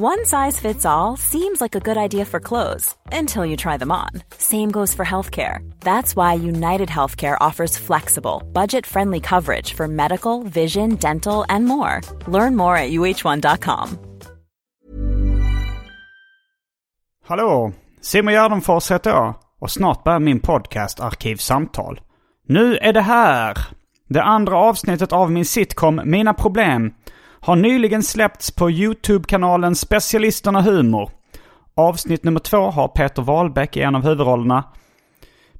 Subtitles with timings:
[0.00, 3.90] One size fits all seems like a good idea for clothes until you try them
[3.90, 4.10] on.
[4.38, 5.58] Same goes for healthcare.
[5.80, 12.00] That's why United Healthcare offers flexible, budget friendly coverage for medical, vision, dental, and more.
[12.28, 13.98] Learn more at uh1.com.
[17.24, 17.72] Hallå!
[18.00, 22.00] Simon Gärdenfors heter jag och snart börjar min podcast Arkivsamtal.
[22.46, 23.58] Nu är det här!
[24.08, 26.92] Det andra avsnittet av min sitcom Mina Problem
[27.40, 31.10] har nyligen släppts på YouTube-kanalen Specialisterna Humor.
[31.74, 34.64] Avsnitt nummer två har Peter Wahlbeck i en av huvudrollerna.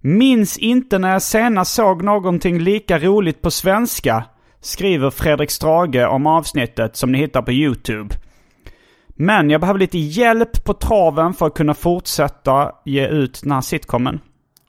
[0.00, 4.24] Minns inte när jag senast såg någonting lika roligt på svenska,
[4.60, 8.14] skriver Fredrik Strage om avsnittet som ni hittar på YouTube.
[9.08, 13.60] Men jag behöver lite hjälp på traven för att kunna fortsätta ge ut den här
[13.60, 14.20] sitcomen.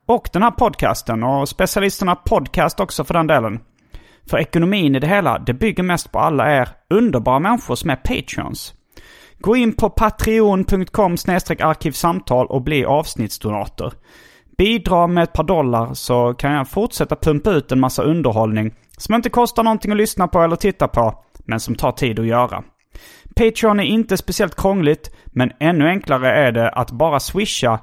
[0.05, 3.59] Och den här podcasten och specialisterna podcast också för den delen.
[4.29, 7.95] För ekonomin i det hela, det bygger mest på alla er underbara människor som är
[7.95, 8.73] patreons.
[9.39, 11.13] Gå in på patreon.com
[11.59, 13.93] arkivsamtal och bli avsnittsdonator.
[14.57, 19.15] Bidra med ett par dollar så kan jag fortsätta pumpa ut en massa underhållning som
[19.15, 22.63] inte kostar någonting att lyssna på eller titta på, men som tar tid att göra.
[23.35, 27.79] Patreon är inte speciellt krångligt, men ännu enklare är det att bara swisha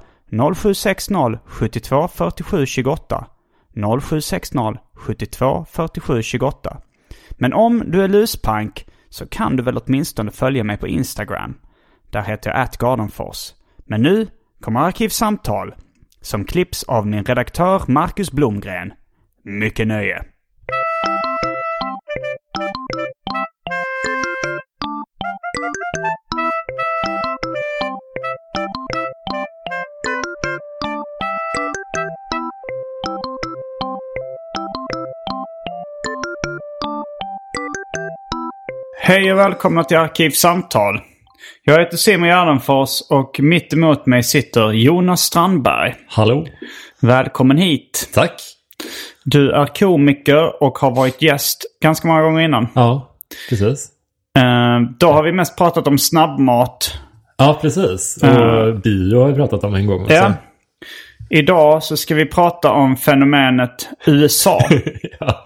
[0.54, 3.26] 0760 72 47 28.
[3.76, 6.80] 0760 72 47 28.
[7.30, 11.54] Men om du är luspank så kan du väl åtminstone följa mig på Instagram.
[12.10, 13.52] Där heter jag atgardenfors.
[13.84, 14.26] Men nu
[14.60, 15.74] kommer Arkivsamtal
[16.20, 18.92] som klipps av min redaktör Marcus Blomgren.
[19.42, 20.24] Mycket nöje!
[39.06, 41.00] Hej och välkomna till Arkivsamtal.
[41.64, 45.94] Jag heter Simon Gärdenfors och mitt emot mig sitter Jonas Strandberg.
[46.08, 46.46] Hallå.
[47.00, 48.10] Välkommen hit.
[48.14, 48.42] Tack.
[49.24, 52.68] Du är komiker och har varit gäst ganska många gånger innan.
[52.74, 53.16] Ja,
[53.48, 53.88] precis.
[54.38, 56.98] Eh, då har vi mest pratat om snabbmat.
[57.36, 58.18] Ja, precis.
[58.22, 58.80] Och Mm.
[58.80, 60.14] bio har vi pratat om en gång också.
[60.14, 60.32] Ja.
[61.30, 64.60] Idag så ska vi prata om fenomenet USA.
[65.20, 65.45] ja.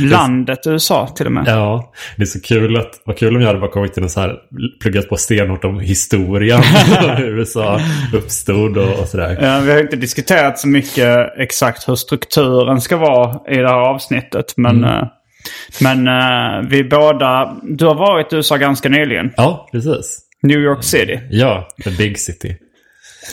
[0.00, 1.44] Landet USA till och med.
[1.46, 4.10] Ja, det är så kul att, vad kul om jag hade bara kommit till en
[4.10, 4.36] så här,
[4.82, 6.62] pluggat på stenhårt om historien.
[7.16, 7.80] hur USA
[8.14, 9.38] uppstod och, och sådär.
[9.42, 13.74] Ja, vi har inte diskuterat så mycket exakt hur strukturen ska vara i det här
[13.94, 14.54] avsnittet.
[14.56, 14.90] Men, Mm.
[14.98, 15.08] eh,
[15.80, 17.56] men eh, vi båda...
[17.62, 19.30] Du har varit i USA ganska nyligen.
[19.36, 20.18] Ja, precis.
[20.42, 21.20] New York City.
[21.30, 22.56] Ja, the big city.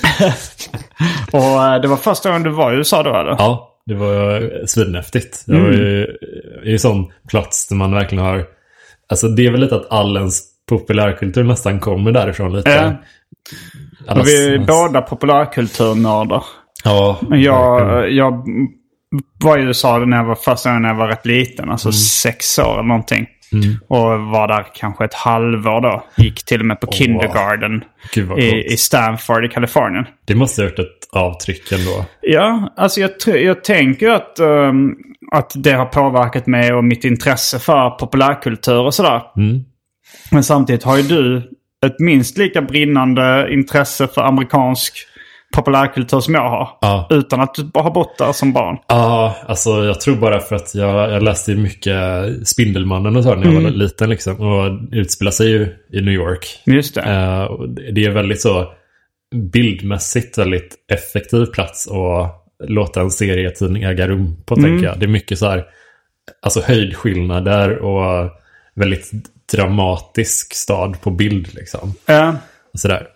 [1.32, 3.32] Och eh, det var första gången du var i USA då eller?
[3.32, 5.44] Ja, det var svinhäftigt.
[5.48, 6.06] Det var ju
[6.64, 8.46] det är ju sån plats där man verkligen har...
[9.10, 12.70] Alltså det är väl lite att all ens populärkultur nästan kommer därifrån lite.
[12.72, 12.94] Ja.
[14.08, 16.44] Alla Och vi är s- båda populärkulturnördar.
[16.84, 18.46] Ja, Jag, jag
[19.44, 21.70] var i USA när jag var första gången när jag var rätt liten.
[21.72, 23.28] Alltså sex år eller någonting.
[23.88, 26.06] Och var där kanske ett halvår då.
[26.16, 27.84] Gick till och med på kindergarten
[28.14, 30.06] Gud vad i, i Stanford i Kalifornien.
[30.26, 32.06] Det måste ha gjort ett avtryck ändå.
[32.22, 34.96] Ja, alltså jag, jag tänker att, ehm,
[35.32, 39.22] att det har påverkat mig och mitt intresse för populärkultur och sådär.
[39.38, 39.64] Mm.
[40.32, 41.38] Men samtidigt har ju du
[41.86, 44.94] ett minst lika brinnande intresse för amerikansk
[45.56, 46.70] populärkultur som jag har.
[46.82, 47.08] Ja.
[47.10, 48.78] Utan att du har bott där som barn.
[48.88, 51.98] Ja, alltså jag tror bara för att jag, jag läste mycket
[52.48, 54.42] Spindelmannen och så när jag var liten liksom.
[54.42, 55.62] Och utspelar sig ju
[55.94, 56.62] i New York.
[56.66, 57.48] Just det.
[57.48, 58.74] Och det är väldigt så
[59.36, 65.00] bildmässigt väldigt effektiv plats att låta en serietidning äga rum på, tänker jag.
[65.00, 65.66] Det är mycket så här,
[66.42, 68.32] alltså höjdskillnader och
[68.76, 69.12] väldigt
[69.54, 71.94] dramatisk stad på bild liksom.
[72.06, 72.36] Ja.
[72.74, 73.08] Och sådär.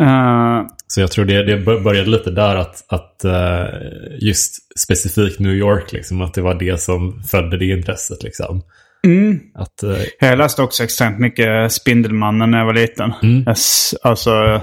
[0.00, 0.62] Eh,
[0.94, 3.64] Så jag tror det, det började lite där att, att eh,
[4.18, 8.22] just specifikt New York, liksom, att det var det som födde det intresset.
[8.22, 8.62] Liksom.
[9.54, 13.12] Att, eh, jag läste också extremt mycket Spindelmannen när jag var liten.
[13.22, 13.42] Mm.
[13.46, 13.56] Jag
[14.02, 14.60] alltså,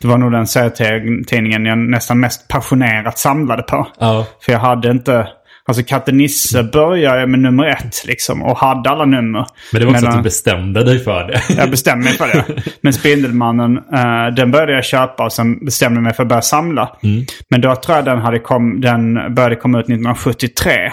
[0.00, 3.86] det var nog den serietidningen jag nästan mest passionerat samlade på.
[4.00, 5.28] ja, För jag hade inte...
[5.70, 9.46] Alltså Katte Nisse började med nummer ett liksom och hade alla nummer.
[9.72, 11.42] Men det var också Medan- att du bestämde dig för det.
[11.56, 12.62] Jag bestämde mig för det.
[12.80, 16.42] Men Spindelmannen, eh, den började jag köpa och sen bestämde jag mig för att börja
[16.42, 16.96] samla.
[17.02, 17.24] Mm.
[17.48, 20.92] Men då tror jag den, hade kom, den började komma ut 1973.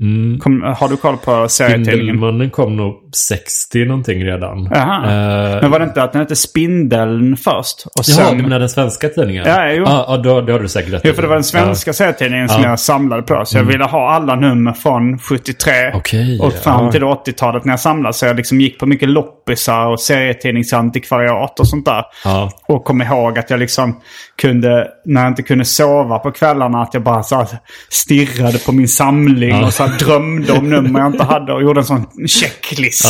[0.00, 0.38] Mm.
[0.38, 1.96] Kom, har du koll på serietidningen?
[1.98, 4.66] Spindelmannen kom nog 60 någonting redan.
[4.66, 4.70] Eh,
[5.62, 7.86] Men var det inte att den hette Spindeln först?
[7.86, 8.36] Och Jaha, sen...
[8.36, 9.44] du menar den svenska tidningen?
[9.46, 9.84] Ja, jo.
[9.86, 12.48] Ja, ja då, det har du säkert rätt Jo, för det var den svenska serietidningen
[12.48, 12.68] som Ja.
[12.68, 13.42] jag samlade på.
[13.44, 16.92] Så jag ville ha alla nummer från 73 Okej, och fram ja.
[16.92, 18.12] till 80-talet när jag samlade.
[18.14, 22.04] Så jag liksom gick på mycket loppisar och serietidningsantikvariat och sånt där.
[22.24, 22.50] Ja.
[22.68, 24.00] Och kom ihåg att jag liksom
[24.42, 27.46] kunde, när jag inte kunde sova på kvällarna, att jag bara så
[27.88, 29.66] stirrade på min samling Ja.
[29.66, 33.08] och så här drömde om nummer jag inte hade och gjorde en sån checklista.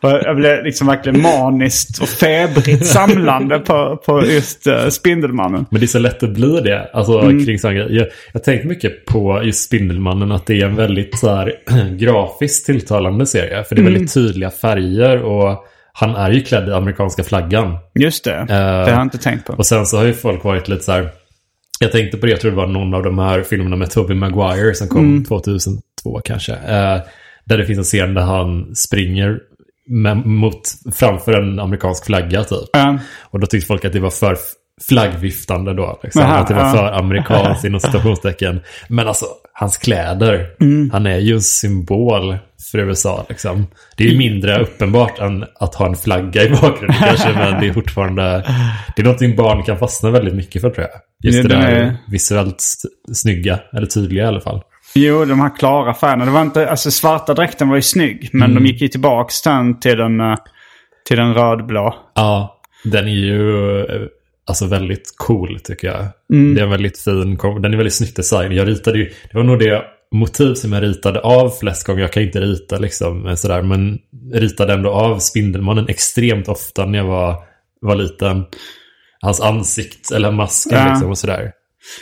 [0.00, 0.20] Ja.
[0.24, 5.66] Jag blev liksom verkligen maniskt och febrigt samlande på, på just uh, Spindelmannen.
[5.70, 6.90] Men det är så lätt att bli det.
[6.92, 7.44] Alltså Mm.
[7.46, 7.76] kring sån.
[7.76, 10.32] Jag, jag tänkte mycket på just Spindelmannen.
[10.32, 11.52] Att det är en väldigt så här,
[11.98, 13.64] grafiskt tilltalande serie.
[13.64, 13.92] För det är Mm.
[13.92, 15.22] väldigt tydliga färger.
[15.22, 17.76] Och han är ju klädd i amerikanska flaggan.
[17.94, 19.52] Just det, det har jag inte tänkt på.
[19.52, 21.08] Och sen så har ju folk varit lite så här.
[21.80, 24.16] Jag tänkte på det, jag tror det var någon av de här filmerna med Tobey
[24.16, 25.24] Maguire som kom Mm.
[25.24, 26.52] 2002 kanske.
[26.52, 26.98] Eh,
[27.44, 29.38] där det finns en scen där han springer
[29.86, 30.60] med, mot,
[30.94, 32.68] framför en amerikansk flagga typ.
[32.72, 32.98] Ja.
[33.22, 34.36] Och då tyckte folk att det var för
[34.88, 36.00] flaggviftande då.
[36.02, 36.22] Liksom.
[36.22, 36.72] Aha, att det var ja.
[36.72, 38.60] för amerikanskt inom citationstecken.
[38.88, 40.46] Men alltså, hans kläder.
[40.60, 40.90] Mm.
[40.92, 42.36] Han är ju en symbol
[42.72, 43.26] för USA.
[43.28, 43.66] Liksom.
[43.96, 47.32] Det är ju mindre uppenbart än att ha en flagga i bakgrunden kanske.
[47.32, 48.44] Men det är fortfarande...
[48.96, 51.00] Det är någonting barn kan fastna väldigt mycket för tror jag.
[51.24, 52.62] Just Det- det, där är- visuellt
[53.12, 53.60] snygga.
[53.72, 54.62] Eller tydliga i alla fall.
[54.94, 56.24] Jo, de här klara färgerna.
[56.24, 58.30] Det var inte, alltså svarta dräkten var ju snygg.
[58.32, 60.36] Men de gick ju tillbaka sen till den, eh,
[61.08, 61.94] till den rödblå.
[62.14, 64.06] Ja, den är ju eh,
[64.46, 66.06] alltså väldigt cool tycker jag.
[66.32, 66.54] Mm.
[66.54, 68.52] Det är en väldigt fin, den är väldigt snyggt design.
[68.52, 69.82] Jag ritade ju, det var nog det
[70.14, 72.00] motiv som jag ritade av flest gånger.
[72.00, 73.98] Jag kan inte rita liksom eh, sådär, men
[74.32, 77.36] ritade ändå av Spindelmannen extremt ofta när jag var,
[77.80, 78.44] var liten.
[79.22, 80.88] Hans ansikt, eller masken Ja.
[80.88, 81.50] liksom och sådär.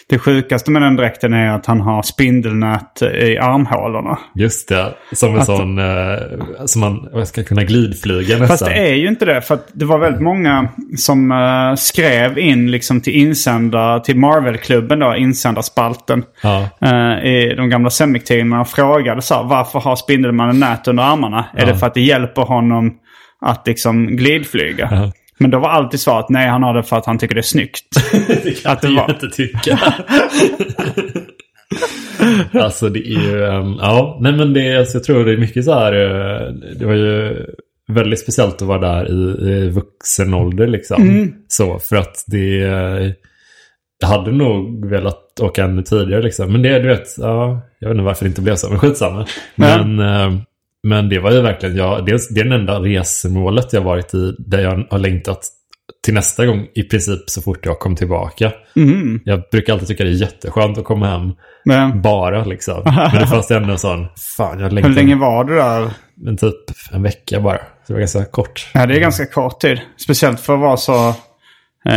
[0.08, 4.18] Det sjukaste med den dräkten är att han har spindelnät i armhålorna.
[4.34, 8.48] Just det, som en Att- sån, eh, som man ska kunna glidflyga nästan.
[8.48, 9.40] Fast det är ju inte det.
[9.42, 15.16] För det var väldigt många som eh, skrev in liksom till insändare, till Marvel-klubben då,
[15.16, 16.22] insändarspalten.
[16.42, 16.68] Ja.
[16.80, 21.44] eh, I de gamla Semic-tidningarna och frågade så här, varför har Spindelmannen nät under armarna?
[21.54, 22.92] Är det för att det hjälper honom
[23.40, 24.88] att liksom glidflyga?
[24.92, 25.12] Ja.
[25.38, 27.42] Men då var alltid svaret nej, han har det för att han tycker det är
[27.42, 27.84] snyggt.
[28.44, 29.78] Det kan Att det var- inte tycka.
[32.60, 35.64] alltså det är ju, ehm, ja, nej men det, alltså, jag tror det är mycket
[35.64, 37.36] så här, eh, det var ju
[37.88, 41.02] väldigt speciellt att vara där i, i vuxen ålder liksom.
[41.02, 41.32] Mm.
[41.48, 42.56] Så, för att det,
[44.00, 46.52] jag hade nog velat åka ännu tidigare liksom.
[46.52, 49.26] Men det, du vet, ja, jag vet inte varför det inte blev så, men skitsamma.
[49.54, 50.32] Men, eh,
[50.86, 54.34] men det var ju verkligen, ja, det, det är den enda resmålet jag varit i
[54.38, 55.48] där jag har längtat
[56.04, 58.52] till nästa gång i princip så fort jag kom tillbaka.
[58.76, 59.20] Mm.
[59.24, 61.32] Jag brukar alltid tycka det är jätteskönt att komma hem
[61.64, 62.82] Men bara liksom.
[62.84, 64.06] Men det fanns ändå en sån,
[64.36, 65.90] fan jag hur längtar länge var du där?
[66.16, 66.54] men typ
[66.92, 67.58] en vecka bara.
[67.58, 68.70] Så det var ganska kort.
[68.74, 69.80] Ja, det är ganska kort tid.
[69.96, 71.14] Speciellt för att vara så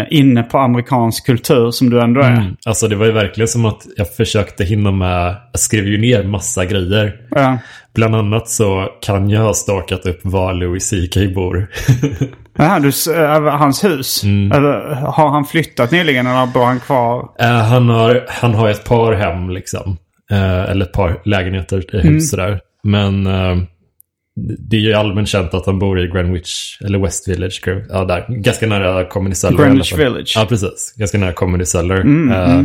[0.10, 2.32] inne på amerikansk kultur som du ändå är.
[2.32, 2.56] Mm.
[2.66, 6.24] Alltså det var ju verkligen som att jag försökte hinna med, jag skrev ju ner
[6.24, 7.16] massa grejer.
[7.32, 7.58] Ja.
[7.96, 11.68] Bland annat så kan jag ha stakat upp var Louis CK bor.
[12.58, 14.24] Jaha, du, över hans hus?
[14.24, 14.52] Mm.
[14.52, 17.30] Eller har han flyttat nyligen eller bor han kvar?
[17.40, 19.98] Eh, han, har, han har ett par hem liksom.
[20.32, 22.22] Eh, eller ett par lägenheter, eh, hus Mm.
[22.22, 22.60] sådär.
[22.84, 23.58] Men eh,
[24.60, 27.62] det är ju allmänt känt att han bor i Greenwich, eller West Village.
[27.90, 28.26] Ja, där.
[28.30, 29.58] Ganska nära Comedy Cellar.
[29.64, 29.94] Greenwich.
[29.94, 30.34] Village.
[30.36, 30.94] Ja, precis.
[30.98, 31.96] Ganska nära Comedy Cellar.
[31.96, 32.64] Mm, Eh,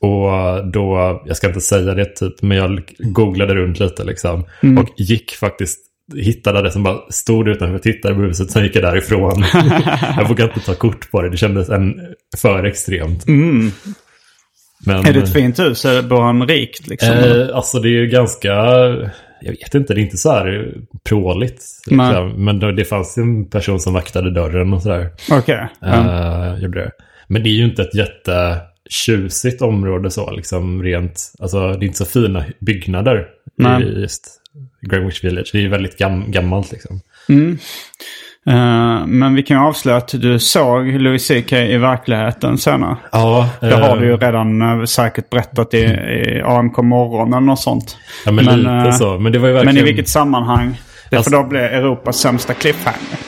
[0.00, 4.44] Och då, jag ska inte säga det typ, men jag googlade runt lite liksom.
[4.62, 4.78] Mm.
[4.78, 5.78] Och gick faktiskt,
[6.16, 9.44] hittade det som bara stod utanför, tittade på huset, sen gick jag därifrån.
[10.16, 11.94] jag vågade inte ta kort på det, det kändes en,
[12.36, 13.26] för extremt.
[13.26, 13.70] Men,
[14.88, 15.04] Mm.
[15.06, 15.82] Är det ett fint hus?
[16.08, 17.08] Bor han rikt liksom?
[17.08, 18.52] Eh, alltså det är ju ganska,
[19.40, 20.74] jag vet inte, det är inte så här
[21.04, 21.64] pråligt.
[21.86, 22.06] Nej.
[22.06, 22.44] Liksom.
[22.44, 25.10] Men det fanns en person som vaktade dörren och sådär.
[25.30, 25.68] Okej.
[25.82, 26.90] Eh, gjorde det.
[27.26, 31.98] Men det är ju inte ett jättetjusigt område så, liksom rent, alltså det är inte
[31.98, 33.82] så fina byggnader Nej.
[33.82, 34.40] i just
[34.80, 35.50] Greenwich Village.
[35.52, 37.00] Det är ju väldigt gam, gammalt liksom.
[38.46, 42.96] Eh, men vi kan ju avslöja att du såg Louis CK i verkligheten senare.
[43.12, 47.40] Ja, Det har eh, du ju redan eh, säkert berättat i, i AMK morgon eller
[47.46, 47.96] något sånt.
[48.26, 49.18] Ja, men, lite eh, så.
[49.18, 49.74] Men det var ju verkligen...
[49.74, 50.80] Men i vilket sammanhang?
[51.10, 53.18] Det Alltså- får då bli Europas sämsta cliffhanger.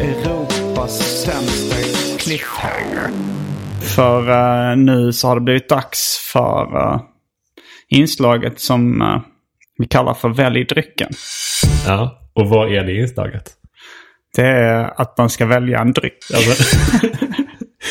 [0.00, 1.76] Europas sämsta
[2.18, 3.10] cliffhanger.
[3.96, 7.00] För nu så har det blivit dags för
[7.90, 9.20] inslaget som eh,
[9.78, 11.10] vi kallar för Välj drycken.
[11.86, 13.42] Ja, och vad är det inslaget?
[14.36, 16.18] Det är att man ska välja en dryck.
[16.34, 16.76] Alltså,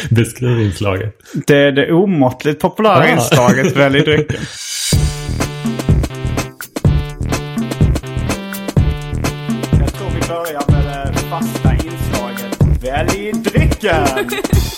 [0.16, 1.16] beskriv inslaget.
[1.48, 3.08] Det är det omåttligt populära Ah.
[3.08, 4.42] inslaget Välj drycken.
[9.80, 13.59] Jag tror vi börjar med det fasta inslaget Välj drycken!
[13.82, 14.08] Jag,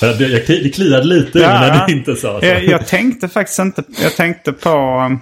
[0.01, 2.45] jag, det kliade lite mig när du inte sa så.
[2.45, 3.83] Jag, jag tänkte faktiskt inte...
[4.01, 4.69] Jag tänkte på
[5.05, 5.19] um,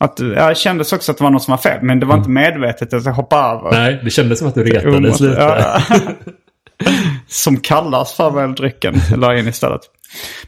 [0.00, 0.20] att...
[0.20, 1.78] Jag kändes också att det var något som var fel.
[1.82, 3.70] Men det var inte medvetet att jag hoppade över.
[3.70, 5.40] Nej, det kändes som att du retades lite.
[5.40, 5.82] Ja.
[7.26, 8.94] som kallas för väldrycken.
[9.16, 9.80] La in istället.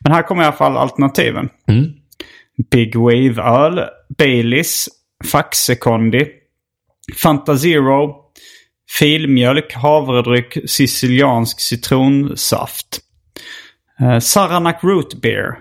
[0.00, 1.48] Men här kommer i alla fall alternativen.
[1.68, 1.84] Mm.
[2.70, 3.80] Big Wave-öl,
[4.18, 4.88] Baileys,
[5.24, 6.26] Faxe-Kondi,
[7.16, 8.14] Fanta Zero,
[8.90, 12.98] filmjölk, havredryck, siciliansk citronsaft.
[14.00, 15.58] Eh, Saranac Root Beer.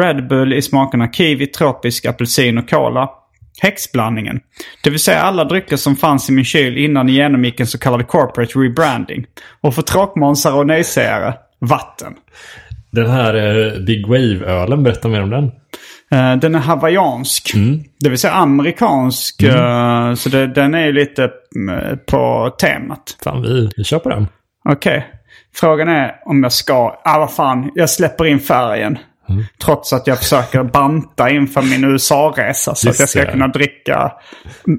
[0.00, 3.10] Red Bull i smakerna kiwi, tropisk, apelsin och cola.
[3.60, 4.40] Häxblandningen.
[4.82, 7.78] Det vill säga alla drycker som fanns i min kyl innan ni genomgick en så
[7.78, 9.26] kallad corporate rebranding.
[9.60, 12.14] Och för tråkmånsare och nejsägare, vatten.
[12.90, 15.50] Den här eh, Big Wave-ölen, berätta mer om den.
[16.10, 17.52] Eh, den är hawaiiansk.
[18.00, 19.42] Det vill säga amerikansk.
[19.42, 23.16] eh, så det, den är ju lite mm, på temat.
[23.24, 24.28] Fan, vi, vi kör på den.
[24.68, 25.06] Okej.
[25.54, 27.00] Frågan är om jag ska...
[27.04, 27.70] Ah, vad fan.
[27.74, 28.98] Jag släpper in färgen.
[29.64, 32.74] Trots att jag försöker banta inför min USA-resa.
[32.74, 33.32] Så att Just jag ska det.
[33.32, 34.12] kunna dricka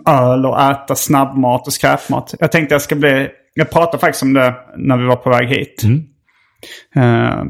[0.08, 2.34] öl och äta snabbmat och skräpmat.
[2.40, 3.28] Jag tänkte jag ska bli...
[3.54, 5.84] Jag pratade faktiskt om det när vi var på väg hit.
[6.96, 7.44] Eh,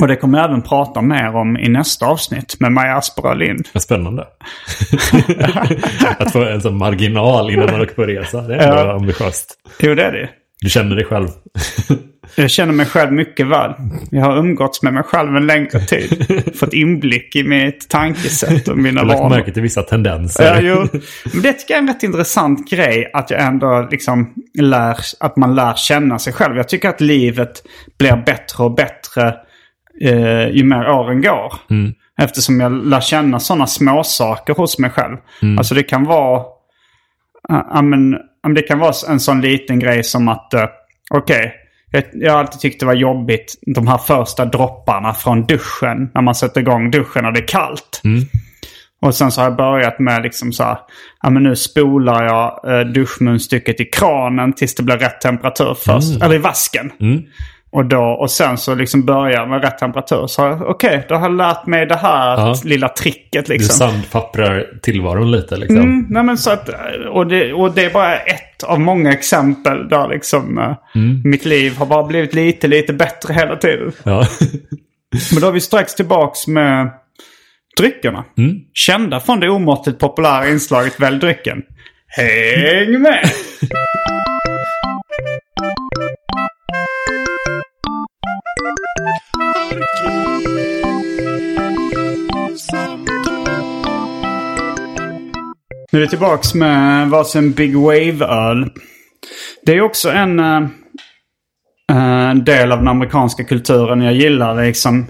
[0.00, 3.68] och det kommer jag även prata mer om i nästa avsnitt med Maja Asperö Lind.
[3.72, 4.26] Vad spännande.
[6.18, 8.40] att få en sån marginal innan man åker på resa.
[8.42, 8.92] Det är ändå Ja.
[8.96, 9.54] ambitiöst.
[9.80, 10.28] Jo, det är det.
[10.60, 11.28] Du känner dig själv.
[12.36, 13.70] Jag känner mig själv mycket väl.
[14.10, 16.26] Jag har umgåtts med mig själv en längre tid.
[16.60, 19.36] Fått inblick i mitt tankesätt och mina Jag har lagt vanor.
[19.36, 20.44] märke till vissa tendenser.
[20.44, 21.00] Ja, jo.
[21.32, 23.10] Men det tycker jag är en rätt intressant grej.
[23.14, 26.56] Att jag ändå liksom lär, att man lär känna sig själv.
[26.56, 27.62] Jag tycker att livet
[27.98, 29.34] blir bättre och bättre
[30.00, 31.54] eh, ju mer åren går.
[32.22, 35.16] Eftersom jag lär känna sådana små saker hos mig själv.
[35.58, 36.42] Alltså det kan vara...
[37.48, 38.16] Ja, men,
[38.54, 40.52] det kan vara en sån liten grej som att...
[40.54, 40.64] Uh,
[41.14, 41.54] Okej,
[41.90, 46.10] jag, jag har alltid tyckt det var jobbigt de här första dropparna från duschen.
[46.14, 48.00] När man sätter igång duschen och det är kallt.
[49.02, 50.78] Och sen så har jag börjat med liksom så här,
[51.22, 56.22] ja men nu spolar jag eh, duschmunstycket i kranen tills det blir rätt temperatur först.
[56.22, 56.92] Eller i vasken.
[57.72, 60.26] Och, då, och sen så liksom börjar med rätt temperatur.
[60.26, 62.56] Så okej, då har jag lärt mig det här Ja.
[62.64, 63.74] lilla tricket Du liksom.
[63.88, 65.76] sandpapprar tillvaron lite liksom.
[65.78, 66.68] Mm, nej men så att,
[67.12, 70.76] och, det, och det är bara ett av många exempel där liksom eh,
[71.24, 73.92] mitt liv har bara blivit lite, lite bättre hela tiden.
[74.02, 74.26] Ja.
[75.32, 76.90] Men då är vi strax tillbaks med
[77.78, 78.24] dryckerna.
[78.74, 81.62] Kända från det omåttligt populära inslaget Välj drycken.
[82.06, 83.30] Häng med!
[95.92, 98.70] Nu är vi tillbaks med varsin Big Wave-öl.
[99.62, 104.64] Det är också en eh, del av den amerikanska kulturen jag gillar.
[104.64, 105.06] Liksom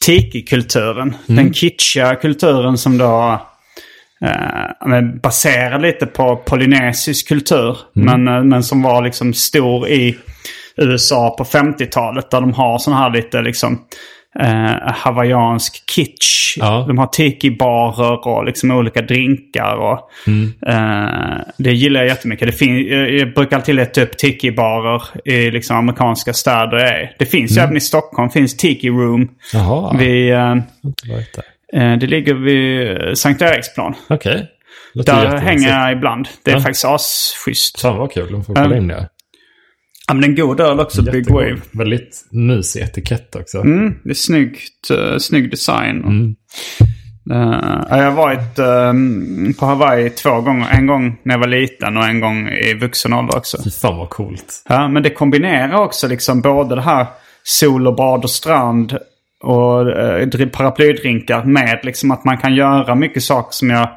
[0.00, 1.16] tiki-kulturen.
[1.26, 3.40] Den kitschiga kulturen som då
[4.86, 7.78] men baserad lite på polynesisk kultur.
[7.92, 10.18] Men, eh, men som var liksom stor i
[10.76, 12.30] USA på 50-talet.
[12.30, 13.84] Där de har sån här lite liksom
[14.38, 16.56] eh, hawaiiansk kitsch.
[16.58, 16.84] Ja.
[16.88, 19.74] De har tiki-barer och liksom olika drinkar.
[19.76, 20.10] Och,
[20.68, 22.46] eh, det gillar jag jättemycket.
[22.48, 26.76] Det fin- jag, brukar alltid leta upp tiki-barer i liksom amerikanska städer.
[26.76, 27.12] är.
[27.18, 28.30] Det finns ju även i Stockholm.
[28.30, 29.28] finns Tiki Room.
[29.52, 29.96] Jaha.
[29.98, 30.50] Vid, eh,
[31.72, 33.94] eh, det ligger vid eh, Sankt Eriksplan.
[34.08, 34.46] Okej.
[34.94, 36.28] Låter Där hänger jag ibland.
[36.44, 36.60] Det är Ja.
[36.60, 37.80] faktiskt asschysst.
[37.80, 38.32] Fan vad kul.
[38.32, 39.08] De får kolla in det.
[40.10, 41.42] Ja, men en god öl också, Big Jättegod.
[41.42, 41.60] Wave.
[41.70, 43.58] Väldigt mysig etikett också.
[43.58, 46.04] Mm, det är snyggt, uh, snygg design.
[46.04, 46.34] Mm.
[47.30, 48.92] Eh, jag har varit eh,
[49.58, 50.68] på Hawaii två gånger.
[50.72, 53.58] En gång när jag var liten och en gång i vuxen ålder också.
[53.64, 54.64] Fy fan vad coolt.
[54.68, 57.06] Ja, men det kombinerar också liksom både det här
[57.42, 58.98] sol och bad och strand
[59.42, 59.86] och
[60.26, 63.88] dri- paraplydrinkar med liksom att man kan göra mycket saker som jag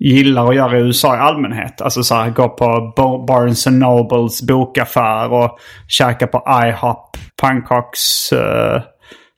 [0.00, 1.80] gillar att göra i USA i allmänhet.
[1.80, 8.82] Alltså så här, gå på Barnes Nobles bokaffär och käka på IHOP, pannkaks eh,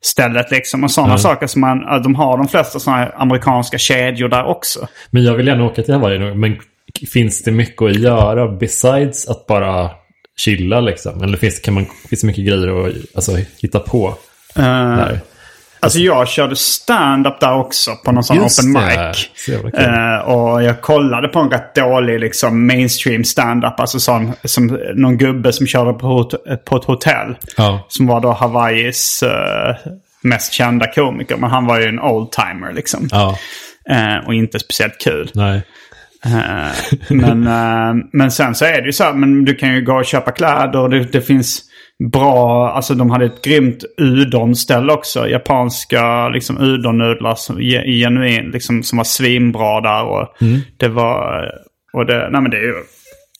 [0.05, 0.83] stället liksom.
[0.83, 4.87] Och sådana saker som man, de har de flesta sådana amerikanska kedjor där också.
[5.09, 6.35] Men jag vill gärna åka till Hawaii.
[6.35, 6.59] Men
[7.13, 9.89] finns det mycket att göra besides att bara
[10.37, 11.23] chilla liksom?
[11.23, 14.15] Eller finns, kan man, finns det mycket grejer att alltså, hitta på
[14.55, 15.19] där?
[15.83, 19.29] Alltså jag körde stand-up där också på någon sån Just open mic.
[19.73, 23.79] Eh, och jag kollade på en rätt dålig liksom, mainstream stand-up.
[23.79, 26.31] Alltså sån, som någon gubbe som körde på,
[26.65, 27.35] på ett hotell.
[27.57, 27.85] Ja.
[27.89, 29.75] Som var då Hawaiis eh,
[30.21, 31.37] mest kända komiker.
[31.37, 33.07] Men han var ju en oldtimer liksom.
[33.11, 33.37] Ja,
[33.89, 35.31] Eh, och inte speciellt kul.
[35.33, 35.61] nej.
[37.09, 37.43] Men,
[38.13, 40.31] men sen så är det ju så här, men du kan ju gå och köpa
[40.31, 41.61] kläder och det, det finns
[42.11, 45.27] bra, alltså de hade ett grymt udon-ställe också.
[45.27, 50.03] Japanska liksom udon-nudlar som ge- genuin, liksom som var svinbra där.
[50.03, 50.27] Och
[50.77, 51.45] det var,
[51.93, 52.73] och det, nej men det är ju,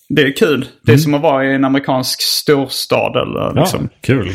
[0.10, 0.66] det är kul.
[0.86, 3.90] Det är som att vara i en amerikansk storstad eller liksom.
[3.92, 4.30] Ja, kul.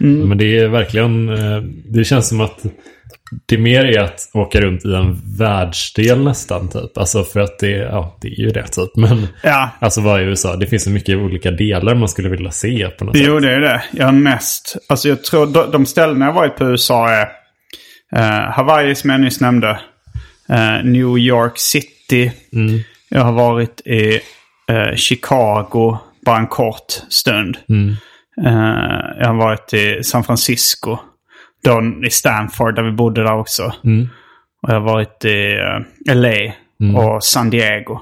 [0.00, 0.28] Mm.
[0.28, 2.62] Men det är verkligen, eh, det känns som att
[3.46, 6.98] det mer är att åka runt i en världsdel nästan typ.
[6.98, 8.96] Alltså för att det, ja, det är ju det typ.
[8.96, 9.70] Men Ja.
[9.80, 10.56] alltså vad är USA?
[10.56, 13.26] Det finns så mycket olika delar man skulle vilja se på något sätt.
[13.28, 13.82] Jo, det är det.
[13.92, 14.76] Jag har mest...
[14.88, 17.28] Alltså jag tror de, ställena jag varit på USA är
[18.16, 19.80] eh, Hawaii som jag nyss nämnde.
[20.48, 22.32] eh, New York City.
[23.08, 24.20] Jag har varit i
[24.70, 27.56] eh, Chicago bara en kort stund.
[28.46, 28.52] Eh,
[29.18, 30.98] jag har varit i San Francisco.
[31.64, 33.72] Då i Stanford där vi bodde där också.
[34.62, 35.58] Och jag har varit i
[36.08, 36.52] eh, LA
[37.00, 38.00] och San Diego.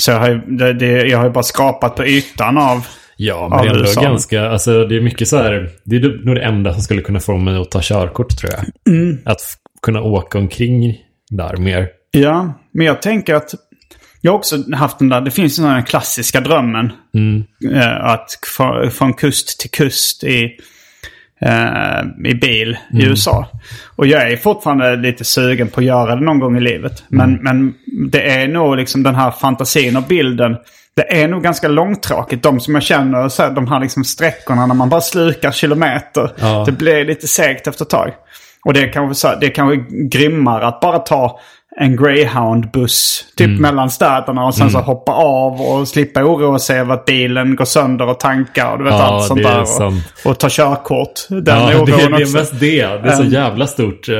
[0.00, 3.48] Så jag har, ju, det, det, jag har ju bara skrapat på ytan av Ja,
[3.48, 6.34] men av det är ändå ganska, alltså det är mycket så här, det är nog
[6.34, 8.94] det enda som skulle kunna få mig att ta körkort tror jag.
[8.94, 9.18] Mm.
[9.24, 9.40] Att
[9.82, 10.96] kunna åka omkring
[11.30, 11.88] där mer.
[12.10, 13.54] Ja, men jag tänker att
[14.20, 16.92] jag har också haft den där, det finns den där klassiska drömmen.
[17.72, 18.30] Eh, att
[18.92, 20.56] från kust till kust i,
[21.40, 23.48] eh, i bil i USA.
[23.96, 27.04] Och jag är fortfarande lite sugen på att göra det någon gång i livet.
[27.08, 27.74] Men, men
[28.10, 30.56] det är nog liksom den här fantasin och bilden.
[30.96, 32.42] Det är nog ganska långtråkigt.
[32.42, 36.30] De som jag känner, så här, de här liksom sträckorna när man bara slukar kilometer.
[36.40, 36.62] Ja.
[36.66, 38.12] Det blir lite segt efter ett tag.
[38.64, 41.40] Och det är kanske, så här, det är kanske grimmare att bara ta
[41.80, 46.94] en greyhound-buss typ mellan städerna och sen så hoppa av och slippa oroa sig över
[46.94, 49.86] att bilen går sönder och tankar och du vet Ja, allt sånt det är där.
[50.24, 51.12] Och, och ta körkort.
[51.28, 52.86] Den Ja, oron det, det är mest det.
[52.86, 54.08] Det är så jävla stort.
[54.08, 54.14] eh,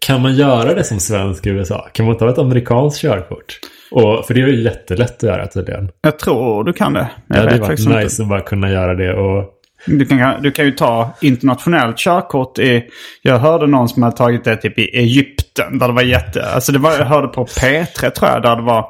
[0.00, 1.88] Kan man göra det som svensk i USA?
[1.92, 3.58] Kan man ta ett amerikanskt körkort?
[3.90, 5.88] Och, för det är ju jättelätt att göra tydligen.
[6.02, 7.00] Jag tror du kan det.
[7.00, 8.22] Det Jag hade vet varit faktiskt nice inte.
[8.22, 9.14] att bara kunna göra det.
[9.14, 9.44] Och,
[9.86, 12.84] Du kan, du kan ju ta internationellt körkort i...
[13.22, 15.44] Jag hörde någon som hade tagit det typ i Egypten.
[15.62, 16.50] Där det var jätte...
[16.50, 18.42] Alltså det var, jag hörde på P3 tror jag.
[18.42, 18.84] Där det var...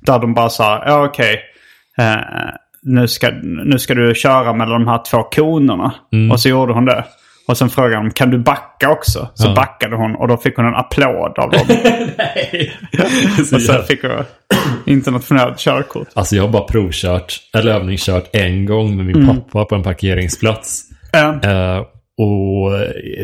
[0.00, 1.40] Där de bara sa, ja okej.
[1.98, 2.16] eh,
[2.82, 3.30] nu, ska,
[3.64, 5.94] nu ska du köra mellan de här två konerna.
[6.32, 7.04] Och så gjorde hon det.
[7.48, 9.28] Och sen frågade de, kan du backa också?
[9.34, 9.54] Så Ja.
[9.54, 11.66] backade hon och då fick hon en applåd av dem.
[13.46, 14.24] så och sen fick hon
[14.86, 16.08] internationellt körkort.
[16.14, 19.36] Alltså jag har bara provkört, eller övningskört en gång med min Mm.
[19.36, 20.82] pappa på en parkeringsplats.
[21.12, 21.34] Ja.
[21.42, 21.82] Eh,
[22.18, 22.70] och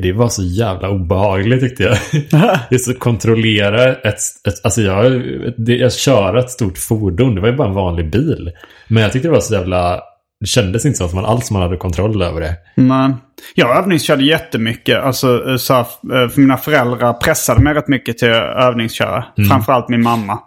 [0.02, 1.96] det var så jävla obehagligt tyckte jag.
[2.70, 5.22] det är så kontrollera ett, ett alltså jag,
[5.56, 8.50] det, jag kör ett stort fordon, det var ju bara en vanlig bil.
[8.88, 10.00] Men jag tyckte det var så jävla,
[10.40, 12.56] det kändes inte som att man alls man hade kontroll över det.
[12.74, 13.14] Nej.
[13.54, 15.02] Jag övningskörde jättemycket.
[15.02, 19.24] Alltså, så, här, eh, för mina föräldrar pressade mig rätt mycket till att övningsköra.
[19.48, 20.38] Framförallt min mamma.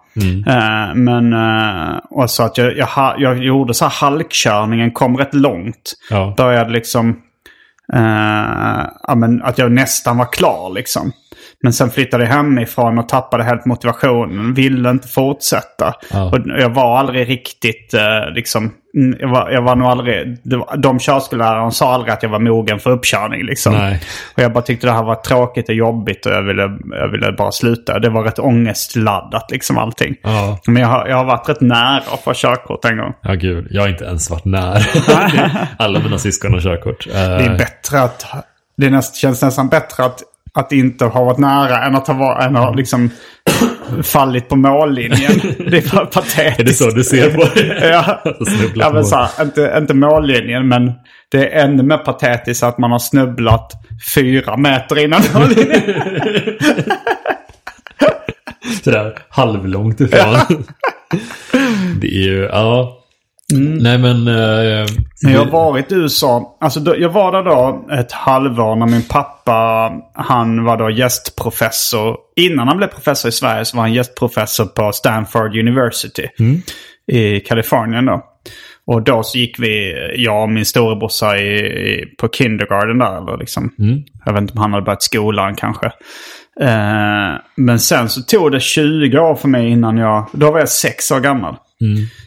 [0.47, 5.33] Eh, men eh, och så att jag, jag, jag gjorde så här halkkörningen, kom rätt
[5.33, 5.93] långt.
[6.09, 6.33] Ja.
[6.37, 7.21] Började liksom...
[7.93, 11.11] Eh, ja, men att jag nästan var klar liksom.
[11.65, 14.53] Men sen flyttade jag hemifrån och tappade helt motivationen.
[14.53, 15.93] Ville inte fortsätta.
[16.13, 16.23] Ja.
[16.25, 18.71] Och jag var aldrig riktigt eh, liksom...
[19.19, 20.37] Jag var, jag var nog aldrig...
[20.43, 23.73] var- De körskollärarna sa aldrig att jag var mogen för uppkörning liksom.
[23.73, 24.01] Nej.
[24.37, 26.61] Och jag bara tyckte det här var tråkigt och jobbigt och jag ville,
[26.99, 27.99] jag ville bara sluta.
[27.99, 30.15] Det var rätt ångestladdat liksom allting.
[30.23, 30.59] Ja.
[30.67, 33.13] Men jag har, jag har varit rätt nära att få körkort en gång.
[33.21, 33.67] Ja, gud.
[33.69, 34.79] Jag har inte ens varit nära.
[35.77, 37.07] Alla mina syskon har körkort.
[37.07, 38.25] Eh, Det är bättre att...
[38.77, 40.21] Det näst, känns nästan bättre att,
[40.55, 43.09] att inte ha varit nära än att ha, var- än att ha liksom
[44.03, 45.31] fallit på mållinjen.
[45.71, 46.59] Det är för patetiskt.
[46.59, 47.79] är det så du ser på det?
[47.89, 48.21] Ja,
[48.75, 50.91] ja men så här, inte, inte mållinjen men
[51.31, 53.71] det är ännu mer patetiskt att man har snubblat
[54.15, 55.81] fyra meter innan mållinjen.
[58.83, 60.63] Sådär halvlångt ifrån.
[62.01, 62.97] det är ju, ja.
[63.53, 64.27] Nej men...
[64.27, 64.85] eh,
[65.23, 66.57] Men jag har varit i USA.
[66.61, 72.17] Alltså då, jag var där då ett halvår när min pappa, han var då gästprofessor.
[72.35, 76.27] Innan han blev professor i Sverige så var han gästprofessor på Stanford University
[77.11, 78.23] i Kalifornien då.
[78.87, 83.17] Och då så gick vi, jag och min storebrorsa i, i, på kindergarten där.
[83.17, 83.73] Eller liksom.
[84.25, 85.91] Jag vet inte om han hade börjat skolan kanske.
[86.61, 90.69] Eh, men sen så tog det 20 år för mig innan jag, då var jag
[90.69, 91.55] sex år gammal.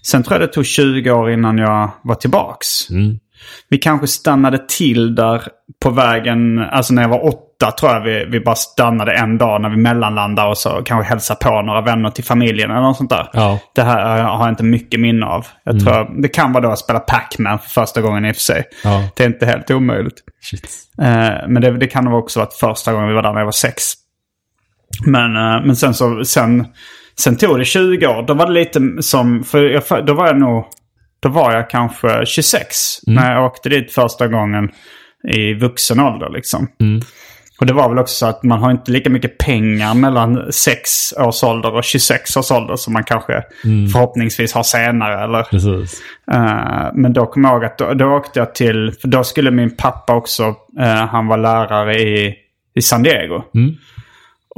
[0.02, 2.90] Sen tror jag det tog 20 år innan jag var tillbaks.
[2.90, 3.18] Mm.
[3.68, 5.42] Vi kanske stannade till där
[5.82, 9.62] på vägen, alltså när jag var åtta tror jag vi, vi bara stannade en dag
[9.62, 13.10] när vi mellanlandade och så kanske hälsade på några vänner till familjen eller något sånt
[13.10, 13.30] där.
[13.32, 13.58] Ja.
[13.74, 15.46] Det här har jag inte mycket minne av.
[15.64, 18.42] Jag tror, det kan vara då att spela Pac-Man för första gången i och för
[18.42, 18.64] sig.
[18.84, 19.08] Ja.
[19.16, 20.22] Det är inte helt omöjligt.
[20.42, 20.68] Shit.
[21.02, 23.44] Eh, men det, det kan nog också varit första gången vi var där när jag
[23.44, 23.94] var sex.
[25.06, 26.66] Men, eh, men sen så, sen,
[27.18, 28.26] sen tog det 20 år.
[28.26, 30.64] Då var det lite som, för jag, då var jag nog,
[31.20, 32.66] då var jag kanske 26
[33.06, 34.70] när jag åkte dit första gången
[35.28, 36.68] i vuxen ålder liksom.
[37.60, 41.12] Och det var väl också så att man har inte lika mycket pengar mellan 6
[41.12, 43.42] års ålder och 26 års ålder som man kanske
[43.92, 45.24] förhoppningsvis har senare.
[45.24, 45.46] Eller.
[46.32, 49.50] Eh, men då kommer jag ihåg att då, då åkte jag till, för då skulle
[49.50, 50.42] min pappa också,
[50.80, 52.34] eh, han var lärare i,
[52.74, 53.42] i San Diego.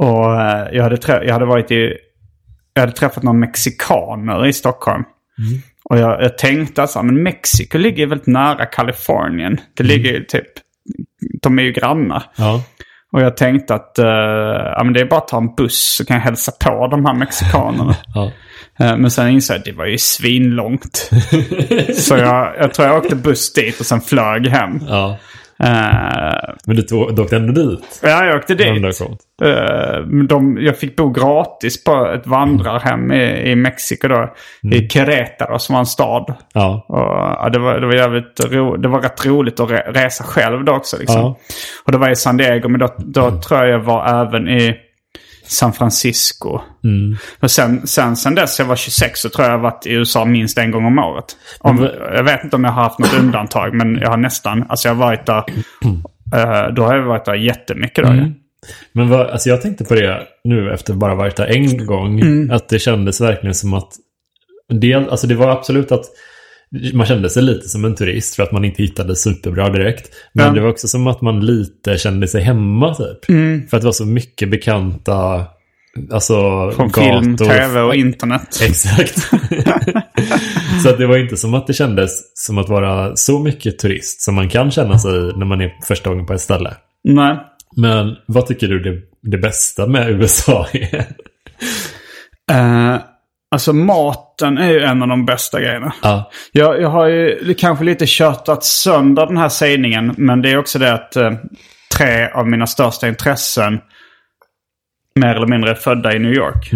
[0.01, 1.93] Och eh, jag, hade jag hade varit i,
[2.73, 5.03] jag hade träffat några mexikaner i Stockholm.
[5.89, 9.57] Och jag, jag tänkte alltså, men Mexiko ligger ju väldigt nära Kalifornien.
[9.77, 10.47] Det ligger ju typ,
[11.41, 12.23] de är ju grannar.
[12.35, 12.63] Ja.
[13.13, 14.05] Och jag tänkte att eh,
[14.75, 17.05] ja, men det är bara att ta en buss så kan jag hälsa på de
[17.05, 17.95] här mexikanerna.
[18.15, 18.31] Ja.
[18.79, 21.09] Eh, Men sen insåg jag att det var ju svinlångt.
[21.95, 24.79] så jag, jag tror jag åkte buss dit och sen flög hem.
[24.87, 25.17] ja.
[25.63, 27.99] Eh, Men du, tog, du åkte ändå dit?
[28.03, 28.67] ja, jag åkte dit.
[30.05, 34.33] men de, jag fick bo gratis på ett vandrarhem i, i Mexiko då.
[34.71, 36.33] I Querétaro som var en stad.
[36.53, 36.85] Ja.
[36.87, 36.97] Och,
[37.43, 40.63] ja, det, var, det var jävligt ro, Det var rätt roligt att re, resa själv
[40.65, 40.97] då också.
[40.99, 41.21] Liksom.
[41.21, 41.37] Ja.
[41.85, 44.75] Och det var i San Diego, men då, då tror jag jag var även i
[45.51, 46.59] San Francisco.
[47.39, 49.91] Men sen, sen, sen dess jag var 26 så tror jag jag har varit i
[49.91, 51.25] USA minst en gång om året.
[51.59, 54.65] Om, Men- jag vet inte om jag har haft något undantag, men jag har nästan.
[54.69, 55.43] Alltså jag har varit där.
[56.35, 58.05] eh, då har jag varit där jättemycket.
[58.07, 58.13] Ja.
[58.91, 62.21] Men vad, alltså jag tänkte på det nu efter bara varit där en gång.
[62.51, 63.89] Att det kändes verkligen som att...
[64.69, 66.05] Del, alltså det var absolut att
[66.93, 70.09] man kände sig lite som en turist för att man inte hittade superbra direkt.
[70.33, 70.51] Men Ja.
[70.53, 73.25] det var också som att man lite kände sig hemma typ.
[73.69, 75.45] För att det var så mycket bekanta...
[76.11, 76.33] Alltså
[76.75, 77.45] Från film, gator.
[77.53, 78.59] tv och internet.
[78.61, 79.19] Exakt.
[80.83, 84.21] så att det var inte som att det kändes som att vara så mycket turist
[84.21, 86.73] som man kan känna sig när man är första gången på ett ställe.
[87.03, 87.37] Nej.
[87.75, 88.97] Men vad tycker du det,
[89.31, 91.05] det bästa med USA är?
[92.51, 92.99] Eh,
[93.51, 95.93] alltså maten är ju en av de bästa grejerna.
[96.01, 96.31] Ja.
[96.51, 100.13] Jag, jag har ju kanske lite köttat sönder den här sägningen.
[100.17, 101.31] Men det är också det att eh,
[101.97, 103.81] tre av mina största intressen
[105.19, 106.71] mer eller mindre är födda i New York.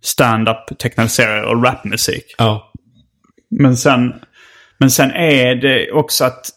[0.00, 2.34] Stand-up, tecknade serier och rapmusik.
[2.38, 2.72] Ja.
[3.50, 4.14] Men sen,
[4.78, 6.50] men sen är det också att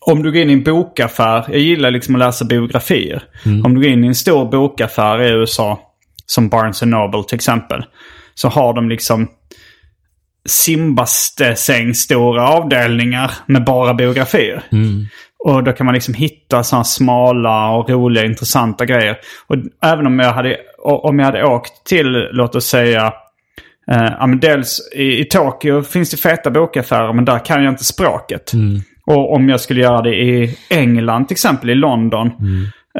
[0.00, 3.22] om du går in i en bokaffär, jag gillar liksom att läsa biografier.
[3.64, 5.80] Om du går in i en stor bokaffär i USA,
[6.26, 7.84] som Barnes Noble till exempel,
[8.38, 9.28] så har de liksom
[10.48, 14.62] simbasäng stora avdelningar med bara biografier.
[15.44, 19.16] Och då kan man liksom hitta sådana smala och roliga, intressanta grejer.
[19.46, 23.12] Och även om jag hade, om jag hade åkt till, låt oss säga,
[23.90, 28.52] Eh, dels i, i Tokyo finns det feta bokaffärer men där kan jag inte språket.
[29.06, 32.30] Och om jag skulle göra det i England till exempel, i London.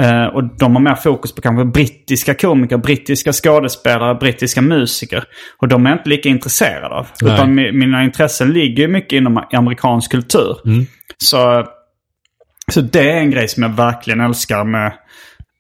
[0.01, 5.25] Eh, och de har mer fokus på kanske brittiska komiker, brittiska skådespelare, brittiska musiker.
[5.59, 7.07] Och de är jag inte lika intresserad av.
[7.23, 7.35] Nej.
[7.35, 10.57] Utan mi- mina intressen ligger ju mycket inom amerikansk kultur.
[11.19, 11.67] Så,
[12.73, 14.93] så det är en grej som jag verkligen älskar med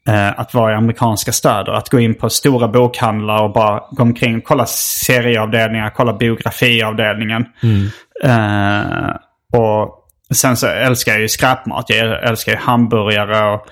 [0.09, 1.73] eh, att vara i amerikanska städer.
[1.73, 7.45] Att gå in på stora bokhandlar och bara gå omkring och kolla serieavdelningar, kolla biografiavdelningen.
[8.25, 9.11] Eh,
[9.61, 9.95] och
[10.35, 11.85] sen så älskar jag ju skräpmat.
[11.89, 13.67] Jag älskar ju hamburgare och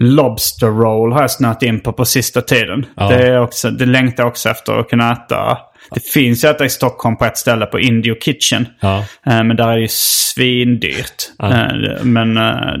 [0.00, 2.86] Lobster roll har jag snöat in på på sista tiden.
[2.96, 3.08] Ja.
[3.08, 5.58] Det, är också, det längtar jag också efter att kunna äta.
[5.94, 8.66] Det finns ju att äta i Stockholm på ett ställe på Indio Kitchen.
[8.80, 8.98] Ja.
[9.26, 11.14] Eh, Men där är det ju svindyrt.
[11.38, 11.52] Ja.
[11.54, 12.76] Eh, Men, eh,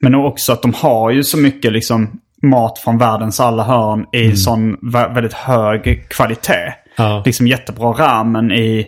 [0.00, 4.36] men också att de har ju så mycket liksom mat från världens alla hörn i
[4.36, 6.74] sån vä- väldigt hög kvalitet.
[6.96, 7.22] Ja.
[7.26, 8.86] Liksom jättebra ramen i,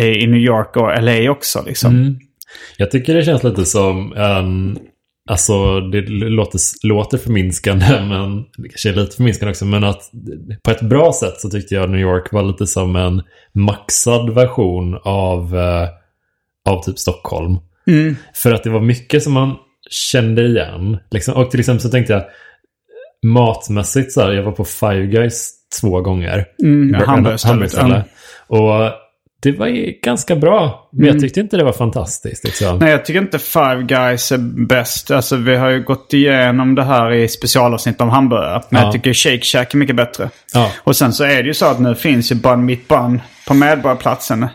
[0.00, 1.62] i New York och LA också.
[1.66, 2.18] Liksom.
[2.76, 4.78] Jag tycker det känns lite som en...
[5.30, 9.64] Alltså det låter, låter förminskande men det kanske är lite förminskande också.
[9.64, 10.10] Men att
[10.62, 14.98] på ett bra sätt så tyckte jag New York var lite som en maxad version
[15.02, 15.88] av, eh,
[16.68, 17.58] av typ Stockholm.
[18.34, 19.56] För att det var mycket som man
[19.90, 20.98] kände igen.
[21.10, 21.34] Liksom.
[21.34, 22.24] Och till exempel så tänkte jag
[23.26, 26.46] matmässigt så här, jag var på Five Guys två gånger.
[26.62, 28.04] Mm, hamburgerställe.
[28.46, 28.92] Och
[29.42, 30.88] det var ju ganska bra.
[30.92, 32.44] Men jag tyckte inte det var fantastiskt.
[32.44, 32.78] Liksom.
[32.78, 35.10] Nej, jag tycker inte Five Guys är bäst.
[35.10, 38.62] Alltså, vi har ju gått igenom det här i specialavsnitt om hamburgare.
[38.68, 38.86] Men Ja.
[38.86, 40.30] jag tycker Shake Shack är mycket bättre.
[40.54, 40.70] Ja.
[40.84, 43.54] Och sen så är det ju så att nu finns ju Bun Meat Bun på
[43.54, 44.42] Medborgarplatsen.
[44.42, 44.48] Eh,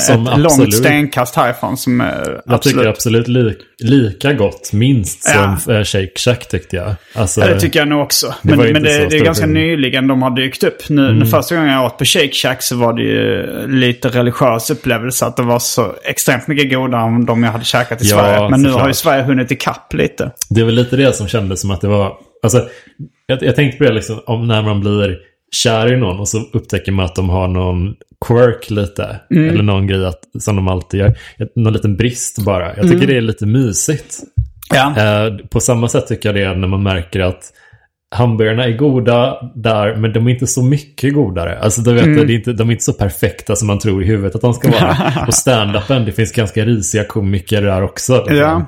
[0.00, 2.06] Som Ett långt absolut- stenkast härifrån som eh,
[2.46, 5.56] Jag tycker absolut li lika gott, minst, Ja.
[5.58, 6.94] som eh, Shake Shack tyckte jag.
[7.14, 8.26] Alltså, Ja, det tycker jag nog också.
[8.26, 10.88] Det Men, var men det, det är ganska nyligen de har dykt upp.
[10.88, 11.26] Nu, Mm.
[11.28, 15.26] första gången jag åt på Shake Shack så var det ju lite religiös upplevelse.
[15.26, 18.48] Att det var så extremt mycket godare än de jag hade käkat i Ja, Sverige.
[18.50, 18.90] Men nu har såklart.
[18.90, 20.30] ju Sverige hunnit ikapp lite.
[20.50, 22.12] Det är väl lite det som kändes som att det var...
[22.42, 22.68] Alltså,
[23.26, 25.16] jag, jag tänkte på det liksom, om när man blir
[25.56, 27.94] kär i någon och så upptäcker man att de har någon
[28.26, 29.20] quirk lite.
[29.30, 29.48] Mm.
[29.50, 31.14] Eller någon grej att, som de alltid gör.
[31.56, 32.66] Någon liten brist bara.
[32.68, 32.90] Jag Mm.
[32.90, 34.16] tycker det är lite mysigt.
[34.74, 34.94] Ja.
[34.98, 37.42] Eh, på samma sätt tycker jag det är när man märker att
[38.14, 41.58] hamburgarna är goda där, men de är inte så mycket godare.
[41.58, 42.26] Alltså, du vet, Mm.
[42.26, 44.54] det är inte, de är inte så perfekta som man tror i huvudet att de
[44.54, 44.96] ska vara.
[45.26, 48.24] och stand-upen, det finns ganska risiga komiker där också.
[48.28, 48.66] Ja.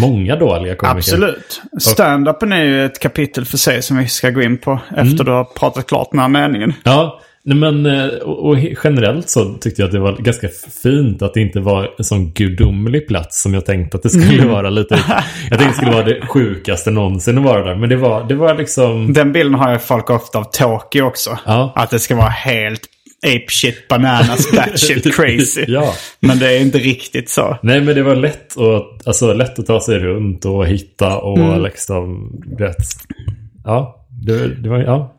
[0.00, 0.98] Många dåliga komiker.
[0.98, 1.62] Absolut.
[1.80, 5.08] Stand-upen är ju ett kapitel för sig som vi ska gå in på Mm.
[5.08, 6.72] efter du har pratat klart den här meningen.
[6.84, 10.48] Ja, men eh, och, och generellt så tyckte jag att det var ganska
[10.82, 14.42] fint att det inte var en sån gudomlig plats som jag tänkte att det skulle
[14.42, 14.48] Mm.
[14.48, 14.94] vara lite.
[15.50, 17.74] Jag tänkte det skulle vara det sjukaste någonsin att vara där.
[17.74, 19.12] Men det var, det var liksom...
[19.12, 21.38] Den bilden har ju folk ofta av Tokyo också.
[21.46, 21.72] Ja.
[21.76, 22.80] Att det ska vara helt
[23.26, 25.64] ape shit bananas batshit crazy.
[25.68, 25.94] Ja.
[26.20, 27.58] Men det är inte riktigt så.
[27.62, 31.38] Nej men det var lätt, och, alltså, lätt att ta sig runt och hitta och
[31.38, 31.62] Mm.
[31.62, 32.76] liksom, rätt.
[33.64, 35.14] Ja, det, det var, ja.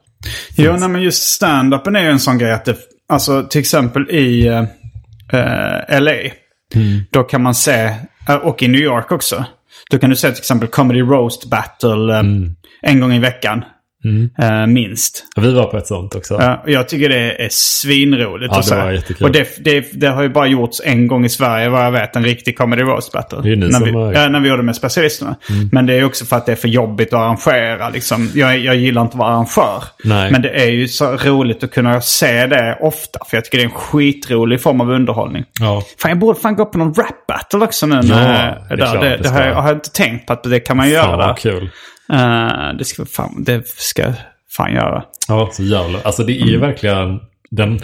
[0.56, 2.76] Jo, nej, men just stand-upen är ju en sån grej att det,
[3.10, 4.64] alltså till exempel i eh,
[5.34, 6.14] eh, LA.
[7.12, 7.94] Då kan man se,
[8.30, 9.46] eh, och i New York också.
[9.92, 12.24] Då kan du se till exempel Comedy Roast Battle eh,
[12.82, 13.64] en gång i veckan.
[14.42, 15.26] Eh, minst.
[15.36, 16.36] Ja, Vi var på ett sånt också.
[16.64, 19.28] Och jag tycker det är svinroligt Ja, det var jättekul.
[19.28, 22.16] Och det, det, det har ju bara gjorts en gång i Sverige vad jag vet.
[22.16, 23.40] En riktig comedy roast battle.
[23.44, 24.22] Det är ni när, som vi, har- Mm.
[24.22, 25.36] ja, när vi gjorde med specialisterna.
[25.72, 27.90] Men det är också för att det är för jobbigt att arrangera.
[27.90, 28.30] Liksom.
[28.36, 29.84] Jag, jag gillar inte att vara arrangör.
[30.04, 30.32] Nej.
[30.32, 33.20] Men det är ju så roligt att kunna se det ofta.
[33.30, 35.44] För jag tycker det är en skitrolig form av underhållning.
[35.60, 35.84] Ja.
[36.02, 37.96] Fan, jag borde fan gå på någon rap battle också nu.
[37.96, 38.86] Ja, det är där.
[38.92, 41.04] klart det, det har, jag, har jag inte tänkt på att det kan man göra
[41.04, 41.28] Fan där.
[41.28, 41.70] vad kul.
[42.13, 44.13] Eh, det ska fan, det ska jag
[44.58, 45.04] fan göra.
[45.28, 46.00] Ja, så jävla.
[46.04, 47.19] Alltså det är ju verkligen
[47.52, 47.80] den...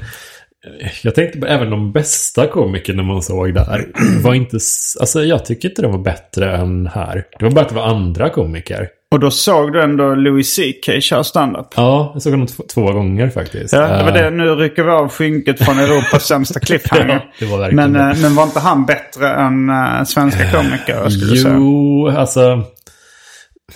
[1.01, 3.85] Jag tänkte på även de bästa komikerna man såg där.
[4.23, 4.57] Var inte...
[4.99, 7.23] Alltså jag tycker inte de var bättre än här.
[7.39, 8.87] Det var bara att det var andra komiker.
[9.11, 11.67] Och då såg du ändå Louis CK köra standup.
[11.75, 13.73] Ja, jag såg honom två, två gånger faktiskt.
[13.73, 14.29] Ja, det var Eh, det.
[14.29, 17.07] Nu rycker vi av skynket från Europas sämsta cliffhanger.
[17.07, 18.15] Ja, det var verkligen men, det.
[18.15, 19.71] eh, men var inte han bättre än
[20.05, 21.09] svenska komiker?
[21.09, 21.55] Skulle du säga?
[21.57, 22.63] Jo, alltså...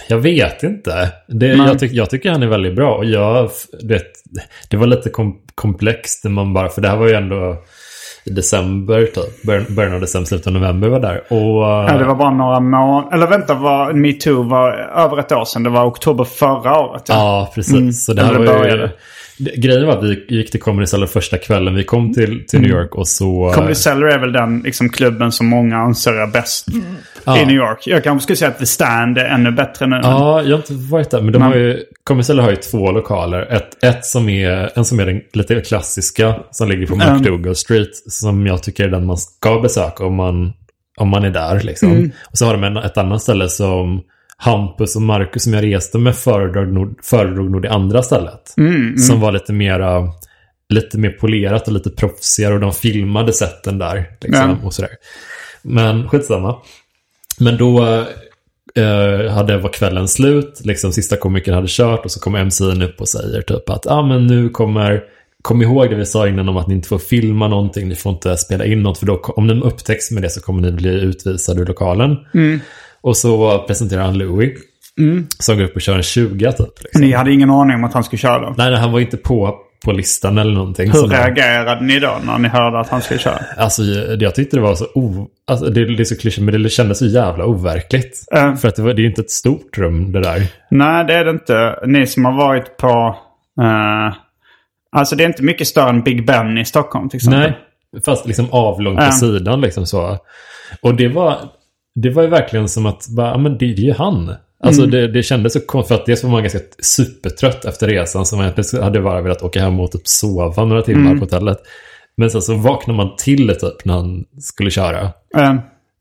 [0.08, 1.12] Jag vet inte.
[1.28, 1.68] Det, Nej.
[1.68, 2.96] jag, tyck, jag tycker han är väldigt bra.
[2.96, 3.50] Och jag,
[3.82, 4.04] det,
[4.70, 6.70] det var lite kom, komplext man bara...
[6.70, 7.58] För det här var ju ändå
[8.24, 9.44] i december, typ.
[9.76, 11.18] Början, av december, slutet av november var där.
[11.34, 11.64] Och...
[11.64, 13.14] Ja, det var bara några månader.
[13.16, 15.64] Eller vänta, var metoo var över ett år sedan.
[15.64, 17.04] Det var oktober förra året.
[17.08, 17.74] Ja, precis.
[17.74, 18.92] Mm, Så det här eller var ju, började.
[19.40, 21.76] Grejen var att vi gick till Comedy Cellar första kvällen.
[21.76, 23.52] Vi kom till, till New York och så...
[23.56, 26.66] Comedy Cellar är väl den liksom, klubben som många anser är bäst
[27.24, 27.38] Ja.
[27.42, 27.88] i New York.
[27.88, 30.00] Jag kanske skulle säga att The Stand är ännu bättre nu.
[30.04, 31.22] Ja, jag har inte varit där.
[31.22, 33.42] Men de Men- har ju, Comedy Cellar har ju två lokaler.
[33.42, 37.14] Ett, ett som är, en som är den lite klassiska, som ligger på Mm.
[37.18, 37.90] McDougall Street.
[37.96, 40.54] Som jag tycker är den man ska besöka om man,
[40.98, 41.62] om man är där.
[41.62, 41.92] Liksom.
[41.92, 42.12] Mm.
[42.32, 44.02] Och så har de en, ett annat ställe som
[44.42, 48.54] Hampus och Marcus som jag reste med föredrog nog, föredrog nog det andra stället.
[48.58, 50.08] Mm, Som var lite mera
[50.70, 54.10] lite mer polerat och lite proffsigare och de filmade sätten där.
[54.22, 54.68] Liksom, Ja.
[54.68, 54.92] och sådär.
[55.62, 56.56] Men skitsamma.
[57.40, 57.86] Men då
[58.76, 63.02] eh, hade, var kvällen slut, liksom sista komikern hade kört och så kommer MC'n upp
[63.02, 65.04] och säger typ att ah, men nu kommer
[65.42, 68.12] Kom ihåg det vi sa innan om att ni inte får filma någonting, ni får
[68.12, 70.90] inte spela in något för då, om ni upptäcks med det så kommer ni bli
[70.90, 72.18] utvisade ur lokalen.
[73.02, 74.60] Och så presenterar han Louis.
[75.40, 76.68] Som går upp och kör en 20 typ.
[76.84, 77.02] Liksom.
[77.02, 78.56] Ni hade ingen aning om att han skulle köra dem.
[78.58, 80.92] Nej, han var inte på, på listan eller någonting.
[80.92, 83.40] Hur reagerade ni då när ni hörde att han skulle köra?
[83.58, 85.28] Alltså, jag, jag tyckte det var så o...
[85.48, 88.26] Alltså, det, det är så klyschigt, men det kändes så jävla overkligt.
[88.36, 88.56] Eh.
[88.56, 90.44] För att det, var, det är ju inte ett stort rum det där.
[90.72, 91.80] Nej, det är det inte.
[91.86, 93.16] Ni som har varit på...
[93.62, 94.14] eh,
[94.92, 97.40] alltså det är inte mycket större än Big Ben i Stockholm till exempel.
[97.94, 99.12] Nej, fast liksom avlångt på Ja.
[99.12, 100.18] sidan liksom så.
[100.82, 101.38] Och det var,
[102.02, 104.34] det var ju verkligen som att, bara, ja, men det, det är ju han.
[104.64, 104.92] Alltså Mm.
[104.92, 108.36] det, det kändes så konstigt, för att dels var man ganska supertrött efter resan, så
[108.36, 111.20] man egentligen hade bara velat åka hem och typ sova några timmar Mm.
[111.20, 111.58] på hotellet.
[112.18, 115.02] Men sen så vaknade man till typ när han skulle köra.
[115.38, 115.56] Eh,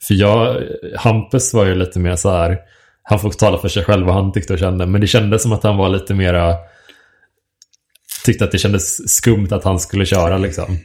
[0.09, 0.63] För jag,
[0.97, 2.59] Hampus var ju lite mer så här,
[3.03, 5.53] han får tala för sig själv vad han tyckte och kände, men det kändes som
[5.53, 6.55] att han var lite mera,
[8.25, 10.79] tyckte att det kändes skumt att han skulle köra liksom.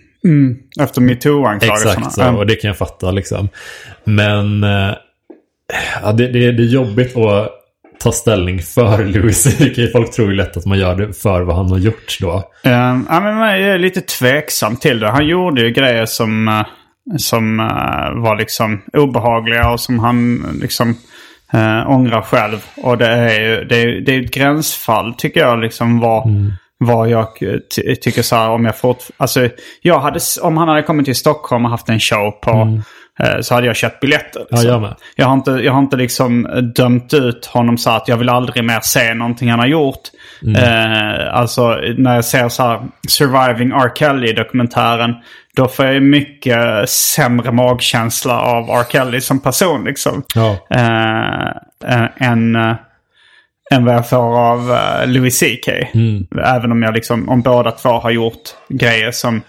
[0.82, 1.91] efter metoo-anklagelserna.
[1.91, 3.49] Exakt så, och det kan jag fatta liksom.
[4.04, 4.91] Men eh,
[6.01, 7.51] ja, det, det, det är jobbigt att
[7.99, 9.91] ta ställning för Louis CK.
[9.91, 12.33] Folk tror ju lätt att man gör det för vad han har gjort då.
[12.63, 15.09] Um, ja, men jag är lite tveksam till det.
[15.09, 16.63] Han gjorde ju grejer som, uh,
[17.17, 20.89] som uh, var liksom obehagliga och som han liksom
[21.53, 22.65] uh, ångrar själv.
[22.75, 26.27] Och det är ju det är, det är ett gränsfall tycker jag liksom var...
[26.27, 26.51] Mm
[26.86, 27.27] vad jag
[28.01, 28.97] tycker så här om jag fort...
[29.17, 29.49] Alltså,
[29.81, 32.51] jag hade, om han hade kommit till Stockholm och haft en show på...
[32.51, 32.81] Mm.
[33.19, 34.39] Eh, så hade jag köpt biljetter.
[34.39, 34.67] Liksom.
[34.67, 34.95] Ja, jag, med.
[35.15, 38.63] jag har inte, jag har inte liksom dömt ut honom så att jag vill aldrig
[38.63, 40.02] mer se någonting han har gjort.
[40.43, 40.56] Mm.
[40.56, 43.91] Eh, alltså när jag ser så här Surviving R.
[43.95, 45.15] Kelly-dokumentären.
[45.56, 48.86] Då får jag mycket sämre magkänsla av R.
[48.89, 50.23] Kelly som person liksom.
[50.36, 50.58] Ja.
[50.69, 51.47] Eh,
[51.93, 52.76] eh än, eh,
[53.71, 55.67] än vad jag får av Louis CK.
[55.93, 56.28] Mm.
[56.45, 59.41] Även om jag liksom, om båda två har gjort grejer som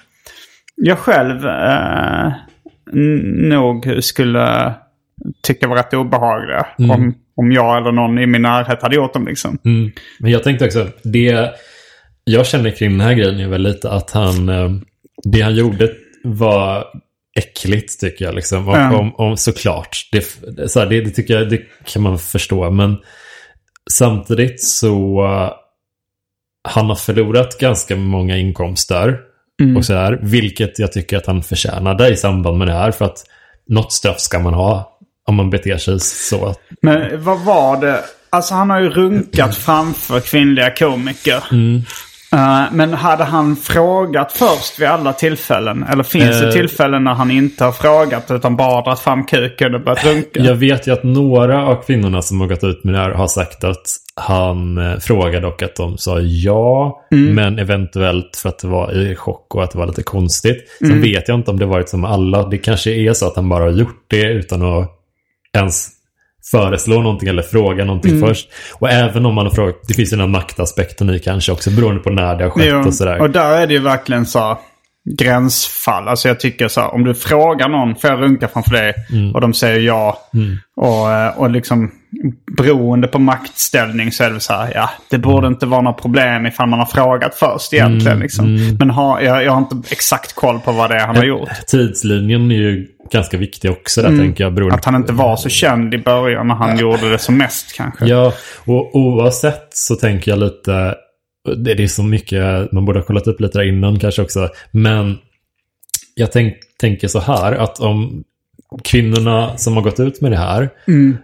[0.76, 2.32] jag själv uh,
[3.48, 4.74] nog skulle
[5.42, 6.66] tycka var rätt obehagliga.
[6.78, 6.90] Mm.
[6.90, 9.58] Om, om jag eller någon i min närhet hade gjort dem liksom.
[9.64, 9.90] Mm.
[10.20, 11.50] Men jag tänkte också, det
[12.24, 14.70] jag känner kring den här grejen är väl lite att han, eh,
[15.24, 15.90] det han gjorde
[16.24, 16.84] var
[17.34, 18.34] äckligt tycker jag.
[18.34, 18.68] Liksom.
[18.68, 18.98] Och, ja.
[18.98, 20.24] om, om, såklart, det,
[20.70, 22.70] så här, det, det, tycker jag det kan man förstå.
[22.70, 22.96] Men
[23.90, 25.50] samtidigt så uh,
[26.68, 29.20] han har förlorat ganska många inkomster.
[29.62, 29.76] Mm.
[29.76, 32.90] Och så här, vilket jag tycker att han förtjänade i samband med det här.
[32.90, 33.24] För att
[33.68, 36.54] något straff ska man ha om man beter sig så.
[36.82, 38.00] Men vad var det?
[38.30, 41.44] Alltså han har ju runkat framför kvinnliga komiker.
[41.52, 41.82] Mm.
[42.34, 45.82] Uh, men hade han frågat först vid alla tillfällen?
[45.82, 49.74] Eller finns det uh, tillfällen när han inte har frågat utan bara dragit fram kuken
[49.74, 50.40] och börjat runka?
[50.40, 53.26] Jag vet ju att några av kvinnorna som har gått ut med det här har
[53.26, 57.00] sagt att han eh, frågade och att de sa ja.
[57.12, 57.34] Mm.
[57.34, 60.68] Men eventuellt för att det var i chock och att det var lite konstigt.
[60.78, 61.02] Sen mm.
[61.02, 62.48] vet jag inte om det varit som alla.
[62.48, 64.90] Det kanske är så att han bara har gjort det utan att
[65.56, 65.88] ens
[66.50, 68.28] föreslå någonting eller fråga någonting mm.
[68.28, 68.48] först.
[68.72, 71.70] Och även om man har frågat, det finns ju den här maktaspekten i kanske också
[71.70, 73.20] beroende på när det har skett jo, och sådär.
[73.20, 74.58] Och där är det ju verkligen så
[75.04, 76.08] gränsfall.
[76.08, 78.94] Alltså jag tycker så här, om du frågar någon, får jag runka framför dig?
[79.12, 79.34] Mm.
[79.34, 80.18] Och de säger ja.
[80.34, 80.56] Mm.
[80.76, 81.90] Och, eh, och liksom
[82.56, 86.46] beroende på maktställning så är det så här, ja, det borde inte vara något problem
[86.46, 88.12] ifall man har frågat först egentligen.
[88.12, 88.22] Mm.
[88.22, 88.56] Liksom.
[88.56, 88.76] Mm.
[88.78, 91.48] Men har, jag, jag har inte exakt koll på vad det är han har gjort.
[91.66, 94.20] Tidslinjen är ju ganska viktig också där mm.
[94.20, 94.72] tänker jag.
[94.72, 96.80] Att han inte var så känd i början när han ja.
[96.80, 98.06] gjorde det som mest kanske.
[98.06, 98.32] Ja,
[98.64, 100.94] och oavsett så tänker jag lite
[101.56, 104.48] det, är så mycket, man borde ha kollat upp lite där innan kanske också.
[104.70, 105.18] Men
[106.14, 108.24] jag tänk, tänker så här att om
[108.84, 110.70] kvinnorna som har gått ut med det här.
[110.86, 111.16] Mm.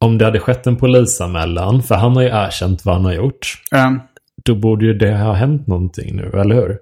[0.00, 3.62] Om det hade skett en polisanmälan, för han har ju erkänt vad han har gjort.
[3.74, 4.00] Mm.
[4.44, 6.78] Då borde ju det ha hänt någonting nu, eller hur?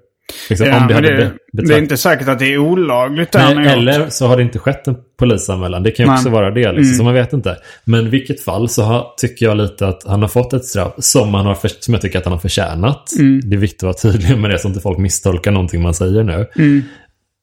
[0.49, 3.35] Liksom, ja, det, det, det, är inte säkert att det är olagligt.
[3.35, 5.83] Nej, eller så har det inte skett en polisanmälan.
[5.83, 6.61] Det kan ju också vara det.
[6.61, 6.95] Liksom, mm.
[6.95, 7.57] Så man vet inte.
[7.85, 10.93] Men i vilket fall så har, tycker jag lite att han har fått ett straff
[10.99, 13.13] som, han har för, som jag tycker att han har förtjänat.
[13.19, 13.41] Mm.
[13.45, 15.95] Det är viktigt att vara tydlig med det så att inte folk misstolkar någonting man
[15.95, 16.47] säger nu.
[16.57, 16.83] Mm.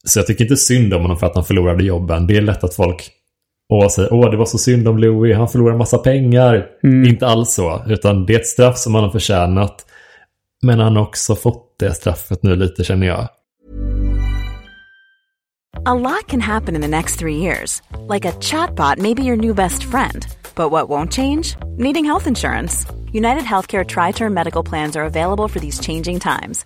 [0.05, 2.27] Så jag tycker inte synd om honom för att han förlorade jobben.
[2.27, 3.09] Det är lätt att folk
[3.69, 6.65] och säger åh det var så synd om Louis, han förlorar massa pengar.
[6.83, 7.09] Mm.
[7.09, 9.85] Inte alls så, utan det är ett straff som han har förtjänat.
[10.63, 13.29] Men han har också fått det straffet nu lite känner jag.
[15.85, 17.81] A lot can happen in the next three years.
[18.07, 20.25] Like a chatbot may be your new best friend.
[20.55, 21.57] But what won't change?
[21.77, 22.85] Needing health insurance.
[23.11, 26.65] United Healthcare Tri-Term Medical Plans are available for these changing times.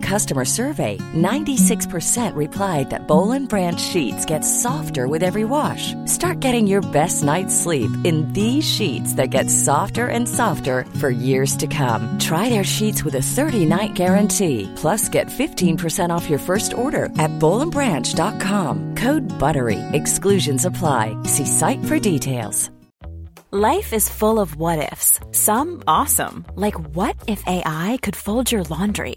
[0.00, 5.92] customer survey, 96% replied that Bowl and Branch sheets get softer with every wash.
[6.06, 11.10] Start getting your best night's sleep in these sheets that get softer and softer for
[11.10, 12.18] years to come.
[12.18, 14.72] Try their sheets with a 30-night guarantee.
[14.74, 18.94] Plus, get 15% off your first order at bowlandbranch.com.
[18.94, 19.80] Code BUTTERY.
[19.92, 21.14] Exclusions apply.
[21.24, 22.70] See site for details.
[23.50, 25.20] Life is full of what ifs.
[25.32, 29.16] Some awesome, like what if AI could fold your laundry?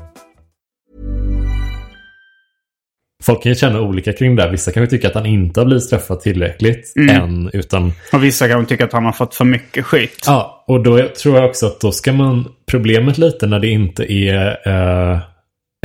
[3.21, 4.49] Folk kan ju känna olika kring det.
[4.51, 7.49] Vissa kanske tycker att han inte har blivit straffad tillräckligt än.
[7.53, 10.23] Utan, Och vissa kanske tycker att han har fått för mycket skit.
[10.25, 12.47] ja, och då tror jag också att då ska man...
[12.71, 15.19] Problemet lite när det inte är eh,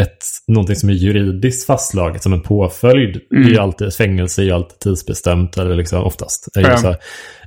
[0.03, 3.21] ett, någonting som är juridiskt fastslaget som en påföljd.
[3.31, 6.49] Det är ju alltid, fängelse är ju alltid tidsbestämt, eller liksom oftast.
[6.55, 6.77] Ja.
[6.77, 6.95] så,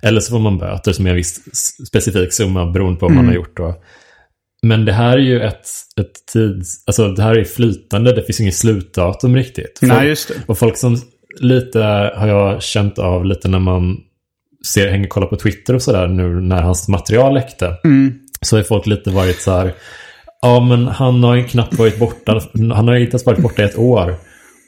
[0.02, 1.40] eller så får man böter som är en viss
[1.88, 3.58] specifik summa beroende på vad man har gjort.
[3.58, 3.76] Då.
[4.62, 5.68] Men det här är ju ett,
[6.00, 6.84] ett tids...
[6.88, 9.80] Alltså det här är flytande, det finns inget slutdatum riktigt.
[9.82, 10.34] Nej, Folk- just det.
[10.48, 10.98] Och folk som
[11.40, 11.80] lite
[12.16, 13.98] har jag känt av lite när man
[14.66, 17.76] ser, hänger och kollar på Twitter och sådär nu när hans material läckte.
[18.42, 19.74] Så har folk lite varit så här.
[20.42, 22.42] Ja men han har ju knappt varit borta.
[22.54, 24.16] Han har ju inte ens varit borta i ett år.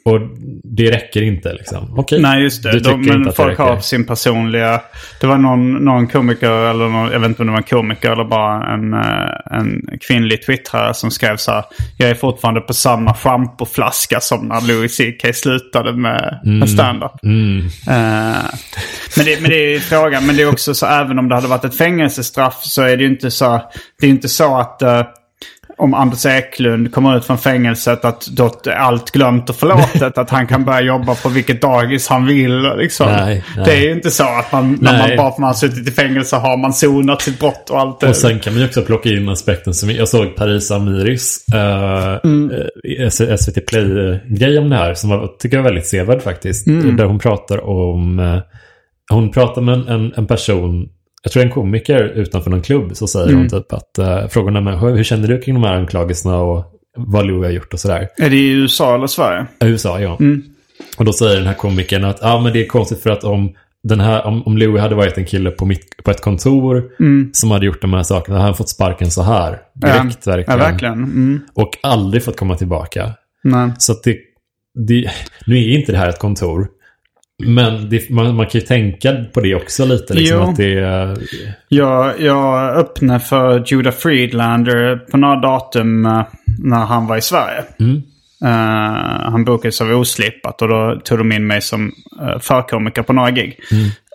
[0.04, 0.20] Och
[0.64, 1.94] det räcker inte liksom.
[1.98, 2.22] Okej.
[2.22, 2.72] Nej, just det.
[2.72, 4.80] Du tycker De, inte men att det folk har sin personliga...
[5.20, 8.10] Det var någon, någon komiker, eller någon, jag vet inte om det var en komiker
[8.10, 11.64] eller bara en, eh, en kvinnlig twittrare som skrev så här.
[11.98, 17.12] Jag är fortfarande på samma schampoflaska som när Louis CK slutade med, med stand-up.
[17.22, 17.58] Mm.
[17.66, 18.44] Eh,
[19.16, 20.26] men, det, men det är frågan.
[20.26, 23.02] Men det är också så även om det hade varit ett fängelsestraff så är det
[23.02, 23.62] ju inte så,
[24.00, 25.02] det är inte så att eh,
[25.82, 30.18] om Anders Eklund kommer ut från fängelset att då är allt glömt och förlåtet.
[30.18, 32.62] att han kan börja jobba på vilket dagis han vill.
[32.76, 33.06] Liksom.
[33.06, 33.64] Nej, nej.
[33.64, 35.88] Det är ju inte så att man, när man bara för att man har suttit
[35.88, 38.08] i fängelse har man sonat sitt brott och allt det.
[38.08, 42.12] Och sen kan man ju också plocka in aspekten som jag såg Paris Amiris eh,
[42.12, 46.66] eh, SVT Play-grej om det här som var, tycker jag är väldigt sevärd faktiskt.
[46.66, 48.38] Där hon pratar om, eh,
[49.10, 50.88] hon pratar med en, en person,
[51.22, 54.80] jag tror en komiker utanför någon klubb, så säger hon typ att uh, frågorna med
[54.80, 56.64] hur, känner du kring de här anklagelserna och
[56.96, 58.08] vad Louis har gjort och sådär.
[58.16, 59.46] Är det i USA eller Sverige?
[59.60, 60.18] USA, ja.
[60.98, 63.52] Och då säger den här komikern att ah, men det är konstigt för att om,
[63.82, 66.84] den här, om, om Louis hade varit en kille på, mitt, på ett kontor
[67.32, 69.58] som hade gjort de här sakerna, hade han fått sparken så här.
[69.74, 70.60] Direkt, ja, verkligen.
[70.60, 70.94] Ja, verkligen.
[70.94, 71.40] Mm.
[71.54, 73.12] Och aldrig fått komma tillbaka.
[73.44, 73.70] Nej.
[73.78, 74.16] Så att det,
[74.88, 75.10] det,
[75.46, 76.68] nu är inte det här ett kontor.
[77.46, 80.14] Men det, man, man kan ju tänka på det också lite.
[80.14, 80.50] Liksom, Jo.
[80.50, 81.18] att det, är-
[81.68, 86.22] Jag, jag öppnade för Judah Friedlander på några datum eh,
[86.58, 87.64] när han var i Sverige.
[88.44, 93.12] Eh, han bokades av Oslipat och då tog de in mig som uh, förkomiker på
[93.12, 93.58] några gig.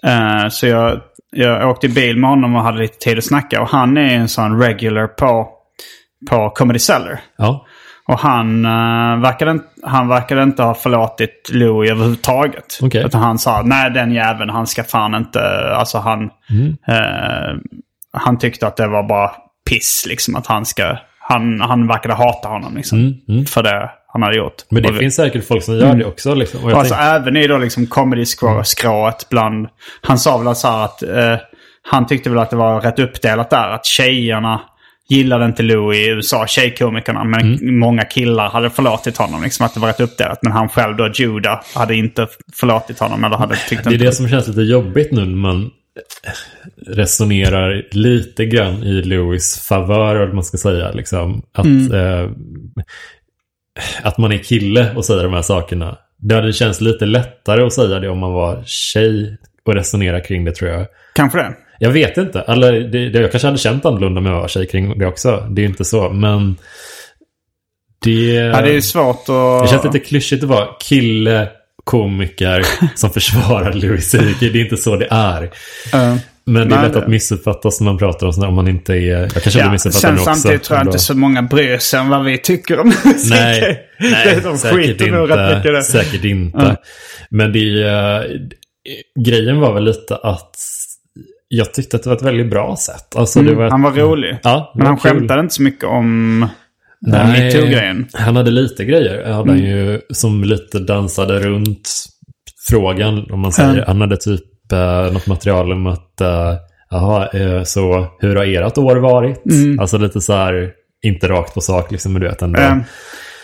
[0.06, 1.02] Eh, så jag,
[1.32, 3.62] jag åkte i bil med honom och hade lite tid att snacka.
[3.62, 5.50] Och han är en sån regular på,
[6.30, 7.20] på Comedy Cellar.
[7.38, 7.66] ja,
[8.08, 12.80] Och han, uh, verkade, inte- han verkade inte ha förlåtit Louis överhuvudtaget.
[12.82, 13.04] Okej.
[13.06, 15.40] Utan han sa, nej den jäveln, han ska fan inte,
[15.76, 16.24] alltså han,
[16.88, 17.56] eh,
[18.14, 19.32] han tyckte att det var bara
[19.70, 20.36] piss liksom.
[20.36, 22.98] Att han ska, han, han verkade hata honom liksom.
[23.48, 24.56] För det han hade gjort.
[24.70, 26.34] men det Och finns säkert folk som gör det också.
[26.34, 26.64] Liksom.
[26.64, 29.68] Och Alltså tänk, även i då liksom comedy-skrået bland...
[30.02, 31.04] Han sa väl så här att...
[31.04, 31.36] Eh,
[31.90, 33.70] han tyckte väl att det var rätt uppdelat där.
[33.70, 34.62] Att tjejerna
[35.10, 37.24] gillade inte Louis i USA, tjejkomikerna.
[37.24, 37.80] Men Mm.
[37.80, 39.44] många killar hade förlåtit honom.
[39.44, 40.40] Liksom att det var rätt uppdelat.
[40.42, 43.24] Men han själv då, Judah, hade inte förlåtit honom.
[43.24, 44.06] Eller hade tyckt det är inte...
[44.06, 45.70] det som känns lite jobbigt nu när man
[46.88, 50.92] resonerar lite grann i Louis favör, eller man ska säga.
[50.92, 52.30] Liksom, att, eh,
[54.02, 55.98] att man är kille och säger de här sakerna.
[56.20, 60.46] Det hade känts lite lättare att säga det om man var tjej och resonera kring
[60.46, 60.86] det tror jag.
[61.16, 61.54] Kanske det.
[61.80, 62.40] Jag vet inte.
[62.40, 65.48] Eller det, det, jag kanske hade känt annorlunda jag var tjej kring det också.
[65.52, 66.10] Det är inte så.
[66.10, 66.56] Men
[68.04, 68.34] det...
[68.34, 69.62] Ja, det är svårt att...
[69.64, 71.48] Det känns lite klyschigt att vara kille,
[71.84, 72.66] komiker
[72.96, 74.40] som försvarar Louis CK.
[74.40, 75.44] Det är inte så det är.
[75.94, 76.16] Eh,
[76.46, 79.22] Men det är lätt att missuppfattas när man pratar om sådär om man inte är...
[79.22, 80.26] Jag kanske Ja, missuppfattad sen också.
[80.26, 80.90] samtidigt tror jag ändå.
[80.92, 83.30] inte så många bryr sig om vad vi tycker om musik.
[83.30, 86.58] Nej, nej de säkert, inte, säkert inte.
[86.60, 86.76] Ja.
[87.30, 88.22] Men det, eh,
[89.26, 90.56] grejen var väl lite att
[91.48, 93.16] jag tyckte att det var ett väldigt bra sätt.
[93.16, 94.38] Alltså, det var Mm, Han var rolig.
[94.44, 95.12] Ja, Men var han kul.
[95.12, 96.40] skämtade inte så mycket om
[97.02, 98.08] Nej, metoo-grejen.
[98.14, 99.24] Han hade lite grejer.
[99.26, 99.66] Han hade Mm.
[99.66, 101.90] ju som lite dansade runt
[102.70, 103.32] frågan.
[103.32, 103.70] Om man säger.
[103.74, 103.84] Mm.
[103.88, 106.54] Han hade typ eh, något material om att eh,
[106.90, 109.46] Jaha, eh, så hur har ert år varit?
[109.46, 109.80] Mm.
[109.80, 110.72] Alltså lite så här,
[111.06, 112.60] inte rakt på sak liksom, men du vet ändå.
[112.62, 112.76] Eh,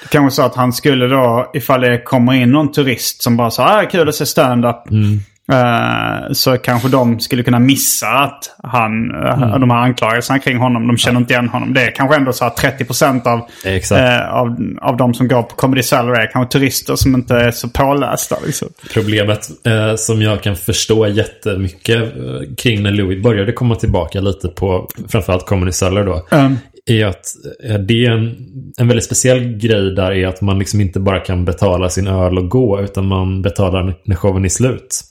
[0.02, 3.52] Det kanske så att han skulle då, ifall det kommer in någon turist som bara
[3.52, 4.92] sa ah, kul att se stand-up.
[4.92, 5.20] Mm.
[5.52, 9.62] Eh, så kanske de skulle kunna missa att han, eh, Mm.
[9.62, 11.74] de här anklagelserna kring honom, de känner inte igen honom.
[11.74, 15.56] Det är kanske ändå så att 30% av, eh, av, av de som går på
[15.56, 18.36] Comedy Cellar är kanske turister som inte är så pålästa.
[18.46, 18.68] Liksom.
[18.94, 24.48] Problemet eh, som jag kan förstå jättemycket eh, kring när Louis började komma tillbaka lite
[24.48, 26.28] på framförallt Comedy Cellar då.
[26.32, 26.58] Mm.
[26.86, 27.26] Är att
[27.64, 28.36] eh, det är en,
[28.78, 32.38] en väldigt speciell grej där är att man liksom inte bara kan betala sin öl
[32.38, 35.02] och gå utan man betalar när showen är slut.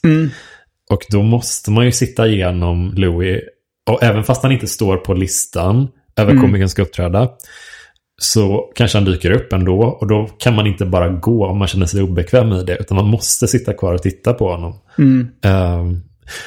[0.89, 3.41] Och då måste man ju sitta igenom Louis
[3.89, 7.29] och även fast han inte står på listan över komikern ska uppträda
[8.21, 9.79] så kanske han dyker upp ändå.
[9.81, 12.77] Och då kan man inte bara gå om man känner sig obekväm i det.
[12.79, 14.73] Utan man måste sitta kvar och titta på honom.
[15.43, 16.01] Ehm,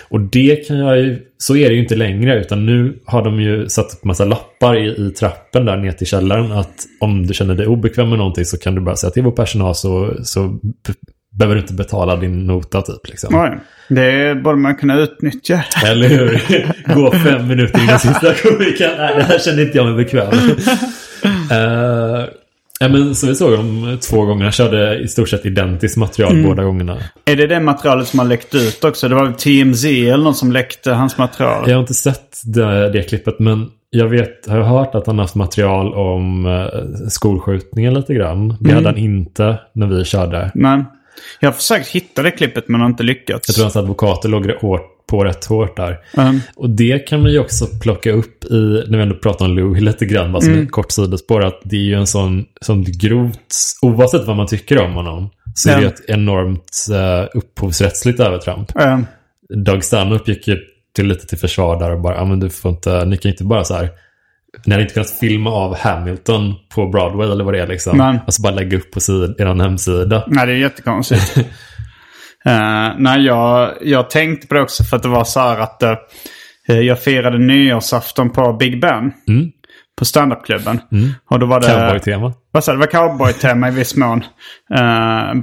[0.09, 2.41] och det kan jag ju, så är det ju inte längre.
[2.41, 6.07] Utan nu har de ju satt upp massa lappar i, i trappen där ner till
[6.07, 6.53] källaren.
[6.53, 9.33] Att om du känner dig obekväm med någonting så kan du bara säga till vår
[9.33, 10.59] personal så, så
[11.39, 13.09] behöver du inte betala din nota typ.
[13.09, 13.35] Liksom.
[13.35, 13.59] Oj.
[13.89, 15.65] Det borde man kunna utnyttja.
[15.85, 16.43] Eller hur?
[16.95, 18.97] Gå fem minuter innan sista komikern.
[18.99, 20.33] Nej, det här kände inte jag mig bekväm.
[20.33, 22.25] uh,
[22.81, 24.43] ja, men så vi såg dem två gånger.
[24.43, 26.99] Han körde i stort sett identiskt material båda gångerna.
[27.25, 29.09] Är det det materialet som har läckt ut också?
[29.09, 31.65] Det var väl TMZ eller någon som läckte hans material?
[31.67, 35.35] Jag har inte sett det, det klippet men jag vet, har hört att han haft
[35.35, 38.57] material om uh, skolskjutningen lite grann.
[38.61, 40.51] Det hade han inte när vi körde.
[40.55, 40.85] Men
[41.41, 43.49] jag har försökt hitta det klippet men har inte lyckats.
[43.49, 45.99] Jag tror hans advokater låg hårt på rätt hårt där.
[46.17, 46.41] Mm.
[46.57, 49.83] Och det kan man ju också plocka upp i, när vi ändå pratar om Louis
[49.83, 50.65] lite grann, bara som Mm.
[50.65, 54.79] ett kort sidospår, att det är ju en sån, sån grovt, oavsett vad man tycker
[54.85, 58.79] om honom, så är det ju ett enormt uh, upphovsrättsligt övertramp.
[58.79, 58.99] Eh,
[59.49, 60.57] Doug Stanhope gick ju
[60.97, 63.45] till lite till försvar där och bara, ja men du får inte, ni kan inte
[63.45, 63.89] bara så här,
[64.67, 67.99] ni hade inte kunnat filma av Hamilton på Broadway eller vad det är liksom.
[67.99, 68.19] Nej.
[68.27, 70.25] Alltså bara lägga upp på sid, er hemsida.
[70.27, 71.37] nej, det är jättekonstigt.
[72.47, 75.83] uh, nej, jag, jag tänkte på det också för att det var så här att
[75.83, 79.13] eh, jag firade nyårsafton på Big Ben.
[79.29, 79.51] Mm.
[79.99, 80.81] På standupklubben.
[81.31, 81.67] Och då var det...
[81.67, 82.33] Cowboy-tema.
[82.51, 82.79] Vad sa du?
[82.79, 84.19] Det var cowboy-tema i viss mån.
[84.19, 84.79] Uh,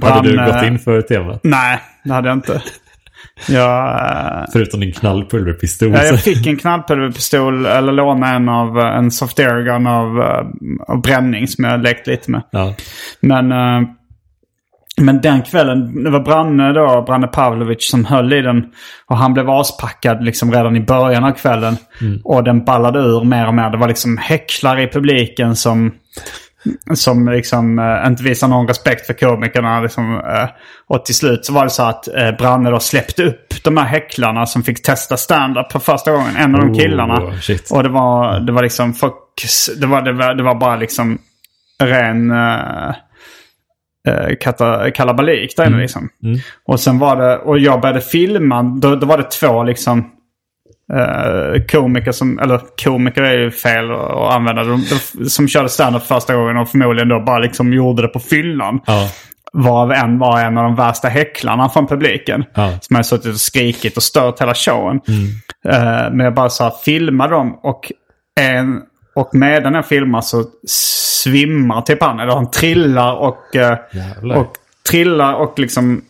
[0.08, 1.40] Hade du gått in för temat?
[1.42, 2.62] Nej, det hade jag inte.
[3.48, 5.92] Jag, Förutom din knallpulverpistol.
[5.92, 10.46] Ja, jag fick en knallpulverpistol, eller lånade en av en soft airgun av, eh,
[10.94, 12.42] av bränning som jag lekt lite med.
[12.50, 12.74] ja.
[13.20, 13.88] Men, eh,
[15.00, 18.64] men den kvällen, det var Branne då, Branne Pavlovic som höll i den.
[19.06, 21.76] Och han blev aspackad liksom redan i början av kvällen.
[22.24, 23.70] Och den ballade ur mer och mer.
[23.70, 25.92] Det var liksom häcklare i publiken som,
[26.94, 29.80] som liksom eh, inte visade någon respekt för komikerna.
[29.80, 30.48] Liksom, eh,
[30.88, 33.84] och till slut så var det så att eh, Branne då släppte upp de här
[33.86, 36.36] häcklarna som fick testa stand-up för första gången.
[36.36, 37.38] En av de Oh, killarna.
[37.40, 37.70] shit.
[37.70, 39.14] Och det var, det var liksom folk,
[39.80, 41.18] det var, det var, det var bara liksom
[41.82, 42.32] ren
[44.08, 46.08] uh, kata, kalabalik där inne liksom.
[46.66, 50.10] Och sen var det, och jag började filma, då, då var det två liksom
[50.92, 56.02] eh, komiker som, eller komiker är ju fel att använda, de, de, som körde standup
[56.02, 58.80] första gången och förmodligen då bara liksom gjorde det på fyllan.
[58.86, 59.08] Ja.
[59.52, 62.44] Varav en var en av de värsta häcklarna från publiken.
[62.54, 62.78] Ja.
[62.80, 65.00] Som hade suttit och skrikit och stört hela showen.
[65.68, 67.92] Eh, men jag bara så här, filmar dem och,
[68.40, 68.80] en,
[69.14, 70.44] och medan jag filmar så
[71.24, 72.20] svimmar typ han.
[72.20, 73.78] Eller han trillar och, eh,
[74.36, 74.52] och
[74.88, 76.02] trillar och liksom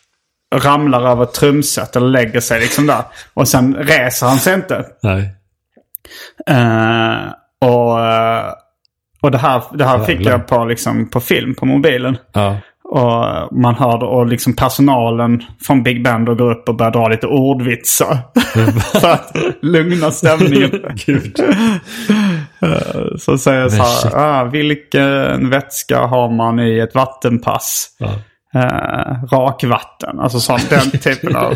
[0.54, 3.02] ramlar över trumset eller lägger sig liksom där.
[3.34, 4.84] Och sen reser han sig inte.
[5.02, 5.34] Nej.
[6.46, 8.52] Eh, och eh,
[9.22, 12.16] och det här, det här fick jag på, liksom, på film på mobilen.
[12.32, 12.56] Ja.
[12.84, 17.08] Och man hörde och liksom personalen från Big Band då går upp och börjar dra
[17.08, 18.18] lite ordvitsar.
[19.00, 20.70] för att lugna stämningen.
[21.06, 21.40] Gud.
[22.62, 27.88] Eh, Så säger jag så här, ah, vilken vätska har man i ett vattenpass?
[27.98, 28.08] Ja.
[28.54, 31.54] Eh, rakvatten, alltså sånt, den typen av,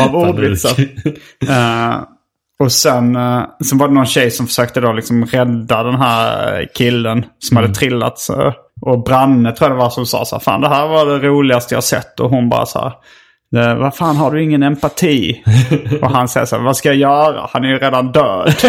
[0.00, 0.80] av ordvitsar.
[1.48, 1.96] Eh,
[2.60, 6.66] och sen, eh, sen var det någon tjej som försökte då liksom rädda den här
[6.74, 8.18] killen som hade trillat.
[8.18, 11.06] Så, och Branne tror jag det var som sa så här, fan det här var
[11.06, 12.20] det roligaste jag sett.
[12.20, 12.92] Och hon bara så här,
[13.70, 15.42] "Eh, vad fan har du ingen empati?
[16.02, 17.48] och han säger så här, vad ska jag göra?
[17.52, 18.54] Han är ju redan död.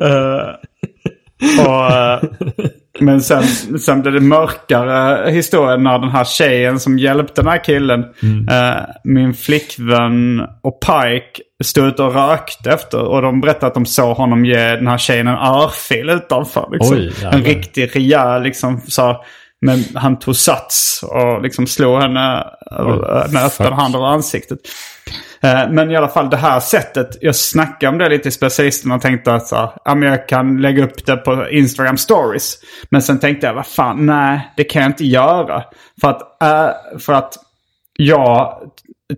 [0.00, 0.54] Eh,
[1.66, 2.22] och, eh,
[3.00, 3.42] men sen,
[3.78, 8.00] sen blev det mörkare historien när den här tjejen som hjälpte den här killen,
[8.50, 12.98] eh, min flickvän och Pike stod ute och rökte efter.
[12.98, 16.68] Och de berättade att de såg honom ge den här tjejen en örfil utanför.
[16.72, 16.96] Liksom.
[16.96, 18.80] Oj, en riktig rejäl liksom.
[18.88, 19.24] Så,
[19.60, 24.58] men han tog sats och liksom slog henne Oj, med öppen hand över ansiktet.
[25.40, 27.08] Eh, Men i alla fall det här sättet.
[27.20, 30.28] Jag snackade om det lite i specialisten och tänkte att så här, ja, men jag
[30.28, 32.58] kan lägga upp det på Instagram stories.
[32.90, 35.62] Men sen tänkte jag, vad fan, nej, det kan jag inte göra.
[36.00, 37.34] För att, eh, för att
[37.98, 38.58] jag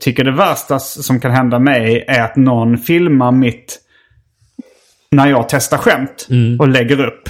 [0.01, 3.81] tycker det värsta som kan hända mig är att någon filmar mitt
[5.11, 6.27] när jag testar skämt
[6.59, 7.29] och lägger upp.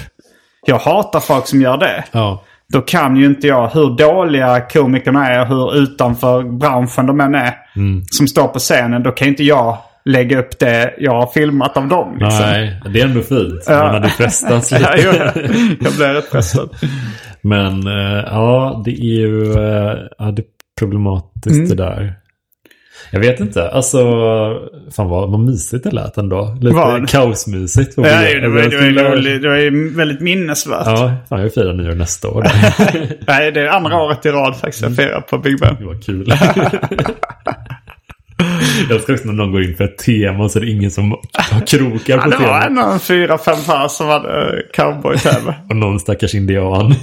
[0.67, 2.03] Jag hatar folk som gör det.
[2.11, 2.43] Ja.
[2.73, 7.53] Då kan ju inte jag, hur dåliga komikerna är, hur utanför branschen de än är,
[8.11, 11.87] som står på scenen, då kan inte jag lägga upp det jag har filmat av
[11.87, 12.17] dem.
[12.19, 12.41] Liksom.
[12.41, 13.63] Nej, det är ändå fint.
[13.69, 15.49] Man hade frestats Ja, lite.
[15.81, 16.69] jag blev rätt frestad.
[17.41, 20.45] Men eh, ja, det är ju eh, ja, det är
[20.79, 21.69] problematiskt Mm.
[21.69, 22.13] det där.
[23.11, 23.69] Jag vet inte.
[23.69, 23.97] Alltså,
[24.95, 26.57] fan vad, vad mysigt det lät ändå.
[26.61, 27.09] Lite Vad?
[27.09, 27.93] kaosmysigt.
[27.97, 30.85] Ja, det, var, det, var, det, var, det var ju väldigt minnesvärt.
[30.85, 32.43] Ja, fan jag firar nyår nästa år.
[33.27, 35.75] Nej, det är andra året i rad faktiskt jag firar på Big Ben.
[35.79, 36.33] Det var kul.
[38.89, 41.11] Jag ska också när någon går in för ett tema så är det ingen som
[41.11, 42.65] har krokar Ja, på det var temat.
[42.65, 45.53] ändå en fyra, fem pers som hade cowboy-tv.
[45.69, 46.89] Och någon stackars indian.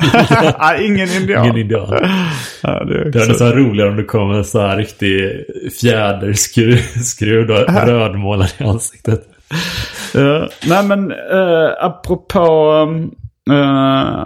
[0.61, 1.45] Nej, ingen indian.
[1.45, 1.89] Ingen indian.
[2.63, 5.45] Ja, det är Det är nästan roligare om det kommer en så här riktig
[5.81, 9.23] fjäderskruv och rödmålad i ansiktet.
[10.15, 12.87] Ja, nej men uh, apropå
[13.51, 14.23] uh,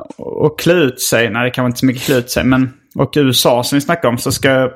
[0.46, 1.30] att klä ut sig.
[1.30, 2.44] Nej det kan vara inte så mycket klä ut sig.
[2.44, 4.70] Men, och USA som vi snackade om så ska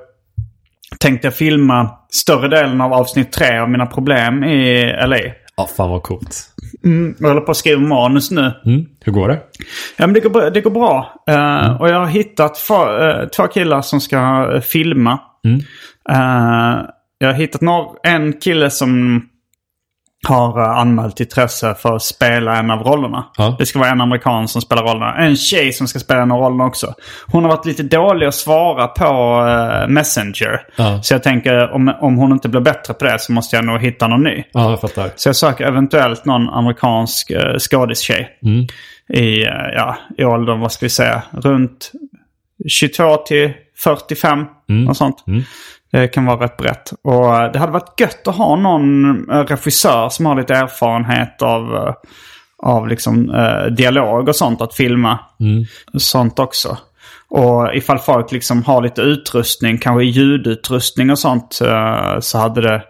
[0.98, 5.16] tänkte jag filma större delen av avsnitt tre av mina problem i LA.
[5.56, 6.42] Ja, fan vad coolt.
[7.18, 8.52] Jag håller på att skriva manus nu.
[8.66, 8.84] Mm.
[9.04, 9.38] Hur går det?
[9.96, 11.14] Ja, men det går, det går bra.
[11.28, 15.18] Eh, Och jag har hittat för, eh, två killar som ska eh, filma.
[16.10, 16.84] Eh,
[17.18, 19.22] jag har hittat några, en kille som
[20.28, 23.26] har eh, anmält intresse för att spela en av rollerna.
[23.36, 23.56] Ja.
[23.58, 25.16] Det ska vara en amerikan som spelar rollerna.
[25.16, 26.94] En tjej som ska spela en av rollerna också.
[27.26, 29.04] Hon har varit lite dålig att svara på
[29.48, 30.60] eh, Messenger.
[30.76, 31.02] Ja.
[31.02, 33.80] Så jag tänker om, om hon inte blir bättre på det så måste jag nog
[33.80, 34.44] hitta någon ny.
[34.52, 35.10] Ja, jag fattar.
[35.16, 38.28] Så jag söker eventuellt någon amerikansk uh, skådistjej.
[39.12, 41.92] I, eh, ja, I åldern, vad ska vi säga, runt
[42.68, 44.46] 22 till 45.
[44.66, 45.24] Något sånt.
[45.92, 46.92] Det kan vara rätt brett.
[47.04, 51.42] Och eh, det hade varit gött att ha någon eh, regissör som har lite erfarenhet
[51.42, 51.94] av, eh,
[52.62, 55.18] av liksom, eh, dialog och sånt att filma.
[55.98, 56.78] Sånt också.
[57.30, 62.82] Och ifall folk liksom har lite utrustning, kanske ljudutrustning och sånt, eh, så hade det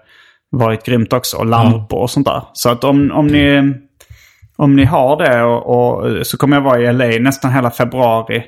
[0.50, 1.36] varit grymt också.
[1.36, 2.42] Och lampor och sånt där.
[2.52, 3.74] Så att om, om ni...
[4.56, 8.42] Om ni har det och, och så kommer jag vara i LA nästan hela februari.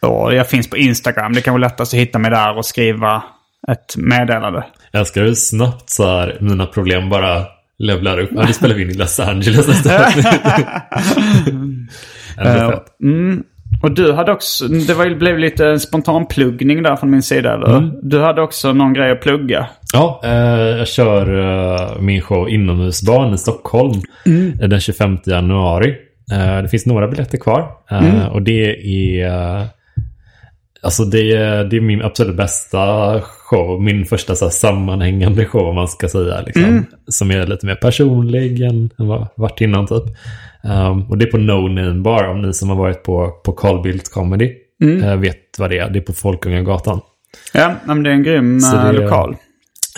[0.00, 1.32] Och jag finns på Instagram.
[1.32, 3.22] Det kan vara lättast att hitta mig där och skriva
[3.68, 4.64] ett meddelande.
[4.90, 7.42] Jag älskar hur snabbt så här, mina problem bara
[7.78, 8.30] levlar upp.
[8.34, 10.26] Ja, nu spelar vi in i Los Angeles nästa fett.
[13.02, 13.42] Mm.
[13.82, 17.54] Och du hade också, det var, blev lite en spontan pluggning där från min sida.
[17.54, 17.90] Eller?
[18.02, 19.66] Du hade också någon grej att plugga.
[19.92, 20.30] Ja, eh,
[20.78, 24.00] jag kör eh, min show Inomhusbarn i Stockholm
[24.60, 25.96] eh, den 25 januari.
[26.32, 27.68] Eh, det finns några biljetter kvar.
[27.90, 28.70] Eh, Och det
[29.20, 29.66] är...
[30.82, 33.82] Alltså det är, det är min absolut bästa show.
[33.82, 36.40] Min första så sammanhängande show om man ska säga.
[36.40, 36.64] Liksom,
[37.08, 40.02] Som är lite mer personlig än, än vad varit innan typ.
[40.64, 43.52] Um, och det är på No Name Bar om ni som har varit på, på
[43.52, 44.52] Carl Bildt Comedy
[45.02, 45.90] eh, vet vad det är.
[45.90, 47.00] Det är på Folkungagatan.
[47.54, 49.36] Ja, men det är en grym eh, det- lokal.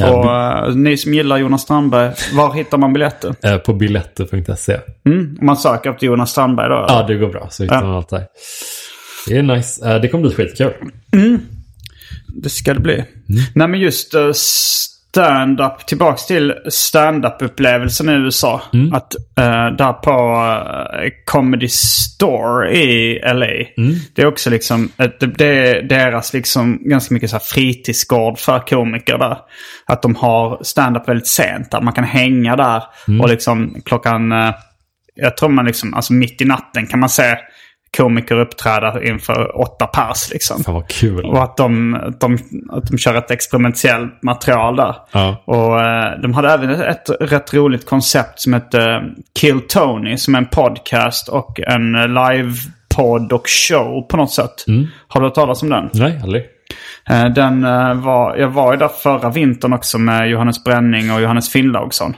[0.01, 3.59] Och eh, ni som gillar Jonas Strandberg, var hittar man biljetter?
[3.59, 4.77] På biletter.se.
[5.07, 6.85] Mm, om man söker efter Jonas Strandberg då?
[6.89, 7.47] Ja, det går bra.
[7.51, 8.25] Så hittar man allt där.
[9.29, 9.89] Det är nice.
[9.95, 10.73] Eh, Det kommer bli skitkul.
[12.29, 13.05] Det ska det bli.
[13.55, 18.63] Nej men just uh, stand-up, tillbaks till stand-up-upplevelsen i USA.
[18.93, 23.47] Att uh, där på uh, Comedy Store i LA.
[24.15, 28.59] Det är också liksom, det- det är deras liksom ganska mycket så här fritidsgård för
[28.59, 29.39] komiker där.
[29.87, 31.81] Att de har stand-up väldigt sent där.
[31.81, 32.83] Man kan hänga där
[33.23, 34.51] och liksom klockan, uh,
[35.15, 37.37] jag tror man liksom, alltså mitt i natten kan man se
[37.97, 40.65] komiker uppträda inför åtta pers liksom.
[40.65, 41.25] Fan vad kul.
[41.25, 42.39] Och att de, att de,
[42.71, 44.97] att de kör ett experimentellt material där.
[45.13, 45.43] Ja.
[45.45, 49.03] Och eh, de hade även ett rätt roligt koncept som hette
[49.41, 50.17] Kill Tony.
[50.17, 54.65] Som är en podcast och en eh, live-podd och show på något sätt.
[55.09, 55.91] Har du hört talas om den?
[55.93, 56.43] Nej, aldrig.
[57.11, 61.21] Eh, Den eh, var, jag var ju där förra vintern också med Johannes Bränning och
[61.21, 62.17] Johannes Finnlaugsson.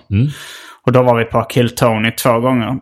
[0.86, 2.74] Och då var vi på Kill Tony två gånger.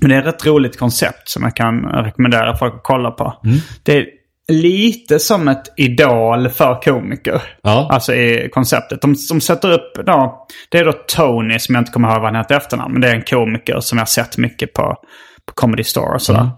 [0.00, 3.40] Men det är ett rätt roligt koncept som jag kan rekommendera folk att kolla på.
[3.82, 4.06] Det är
[4.52, 7.42] lite som ett idol för komiker.
[7.62, 7.88] Ja.
[7.90, 9.02] Alltså i konceptet.
[9.02, 12.26] De, de sätter upp då, det är då Tony som jag inte kommer ihåg vad
[12.26, 12.92] han heter efternamn.
[12.92, 14.96] Men det är en komiker som jag har sett mycket på,
[15.46, 16.50] på Comedy Store och sådär.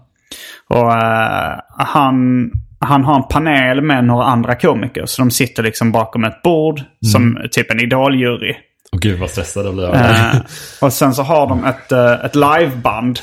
[0.69, 5.05] Och eh, han, han har en panel med några andra komiker.
[5.05, 6.81] Så de sitter liksom bakom ett bord
[7.11, 8.55] som typ en idoljury.
[8.91, 9.93] Och gud vad stressad jag blir.
[9.93, 10.35] Eh,
[10.81, 13.19] och sen så har de ett, eh, ett liveband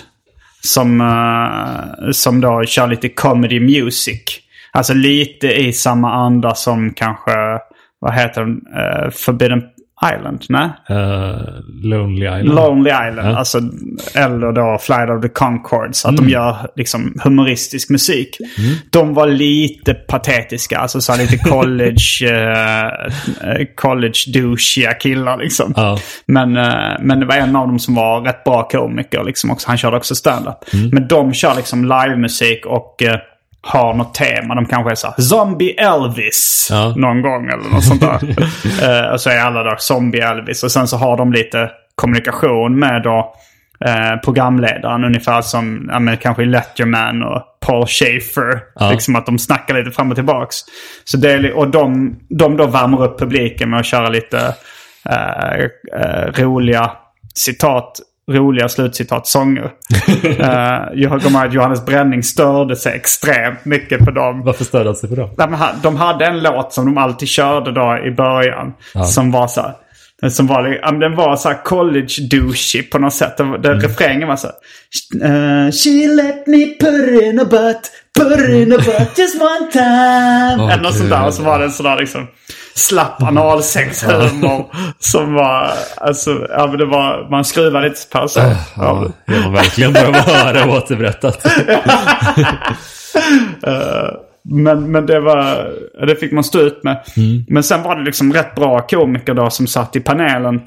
[0.61, 4.23] som, eh, som då kör lite comedy music.
[4.73, 7.33] Alltså lite i samma anda som kanske,
[7.99, 9.63] vad heter den, Eh, Forbidden
[10.05, 10.45] Island?
[10.49, 10.71] Nej?
[10.89, 11.39] Eh,
[11.83, 12.49] Lonely Island.
[12.49, 13.29] Lonely Island.
[13.29, 13.37] Ja.
[13.39, 13.59] Alltså,
[14.15, 16.05] eller då Flight of the Conchords.
[16.05, 18.39] Att de gör liksom humoristisk musik.
[18.91, 20.79] De var lite patetiska.
[20.79, 25.75] Alltså så lite college, eh, college douchiga killar liksom.
[25.77, 25.99] Ja.
[26.27, 29.69] Men, eh, men det var en av dem som var rätt bra komiker liksom också.
[29.69, 30.57] Han körde också stand-up.
[30.93, 33.19] Men de kör liksom livemusik och eh,
[33.61, 34.55] har något tema.
[34.55, 36.95] De kanske är så här, Zombie Elvis Ja.
[36.97, 38.21] någon gång eller något sånt där.
[38.83, 40.63] Eh, och så är alla då Zombie Elvis.
[40.65, 43.35] Och sen så har de lite kommunikation med då
[43.85, 45.05] eh, programledaren.
[45.05, 48.61] Ungefär som ja, men kanske Letterman och Paul Schaefer.
[48.75, 48.91] Ja.
[48.91, 50.57] Liksom att de snackar lite fram och tillbaks.
[51.05, 54.55] Så det är, och de, de då värmer upp publiken med att köra lite
[55.11, 56.91] eh, roliga
[57.35, 58.01] citat.
[58.29, 59.63] Roliga slutcitat, sånger.
[59.65, 59.71] uh,
[60.95, 64.43] jag kommer ihåg att Johannes Bränning störde sig extremt mycket på dem.
[64.45, 65.31] Varför störde han sig på dem?
[65.83, 68.73] De hade en låt som de alltid körde då i början.
[69.07, 69.73] Som var så här.
[70.31, 73.37] Som var, ja, den var så här college douchey på något sätt.
[73.37, 75.67] Den, den refrängen var så här.
[75.67, 80.57] eh, She let me put in a butt, put in a butt just one time.
[80.65, 81.27] Åh, Eller något sånt där.
[81.27, 82.27] Och så var det en sån där liksom
[82.79, 84.67] slapp analsexhumor.
[84.99, 88.57] som var, alltså, ja det var, man skruvade lite på sig.
[88.77, 91.47] Ja, det var verkligen att höra återberättat.
[94.51, 95.73] Men, men det var,
[96.07, 97.05] det fick man stå ut med.
[97.49, 100.61] Men sen var det liksom rätt bra komiker då som satt i panelen.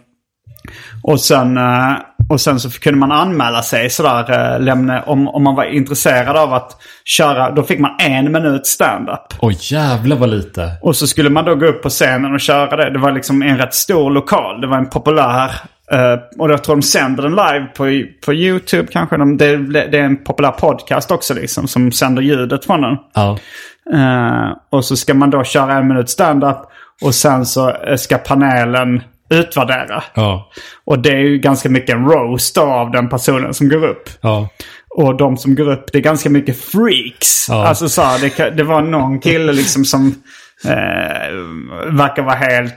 [1.03, 1.93] Och sen, eh,
[2.31, 6.37] och sen så kunde man anmäla sig sådär, eh, lämna, om, om man var intresserad
[6.37, 7.51] av att köra.
[7.51, 9.33] Då fick man en minut stand-up.
[9.39, 10.71] Oj jävlar vad lite.
[10.81, 12.89] Och så skulle man då gå upp på scenen och köra det.
[12.89, 14.61] Det var liksom en rätt stor lokal.
[14.61, 15.51] Det var en populär...
[15.91, 19.17] eh, och jag tror de sänder den live på, på YouTube kanske.
[19.17, 22.97] De, det, det är en populär podcast också liksom som sänder ljudet från den.
[23.13, 23.37] Ja.
[23.93, 26.57] Eh, och så ska man då köra en minut stand-up.
[27.01, 29.01] Och sen så ska panelen
[29.31, 30.03] utvärdera.
[30.13, 30.51] Ja.
[30.85, 34.09] Och det är ju ganska mycket en roast av den personen som går upp.
[34.21, 34.49] Ja.
[34.89, 37.49] Och de som går upp, det är ganska mycket freaks.
[37.49, 37.67] Ja.
[37.67, 40.15] Alltså så här, det, det var någon kille liksom som
[40.65, 41.35] eh,
[41.91, 42.73] verkar vara helt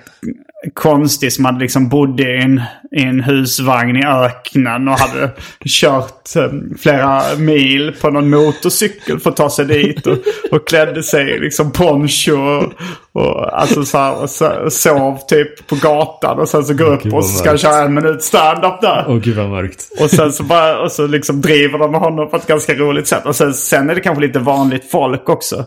[0.75, 1.33] konstig.
[1.33, 2.63] Som hade liksom bodde i en,
[2.97, 5.31] i en husvagn i öknen och hade
[5.65, 10.07] kört eh, flera mil på någon motorcykel för att ta sig dit.
[10.07, 10.19] Och,
[10.51, 12.73] och klädde sig i liksom poncho och,
[13.13, 16.39] och, alltså så här, och, så, och sov typ på gatan.
[16.39, 19.05] Och sen så går upp Gud, och så ska han köra en minut stand-up där.
[19.09, 19.89] Åh gud vad mörkt.
[20.01, 23.07] Och sen så, bara, och så liksom driver de med honom på ett ganska roligt
[23.07, 23.27] sätt.
[23.27, 25.65] Och sen, sen är det kanske lite vanligt folk också.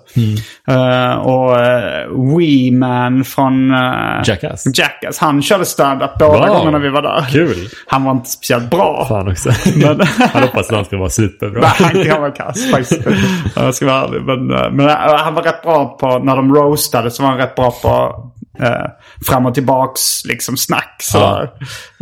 [0.67, 4.65] Eh, och uh, Wee Man från uh, Jackass.
[4.65, 4.86] Jackass.
[5.19, 6.57] Han körde stand-up båda Wow.
[6.57, 7.25] gångerna vi var där.
[7.31, 7.55] Kul.
[7.87, 9.05] Han var inte speciellt bra.
[9.09, 9.49] Fan också.
[9.75, 10.01] Men-
[10.33, 11.61] Han hoppas att han ska vara superbra.
[11.61, 13.01] Nej, han kan vara kass faktiskt.
[13.55, 14.21] Jag ska vara ärlig.
[14.21, 17.37] Men, eh, men eh, han var rätt bra på, när de roastade så var han
[17.39, 18.23] rätt bra på
[18.63, 18.85] eh,
[19.27, 20.95] fram och tillbaks liksom snack.
[20.99, 21.49] Sådär.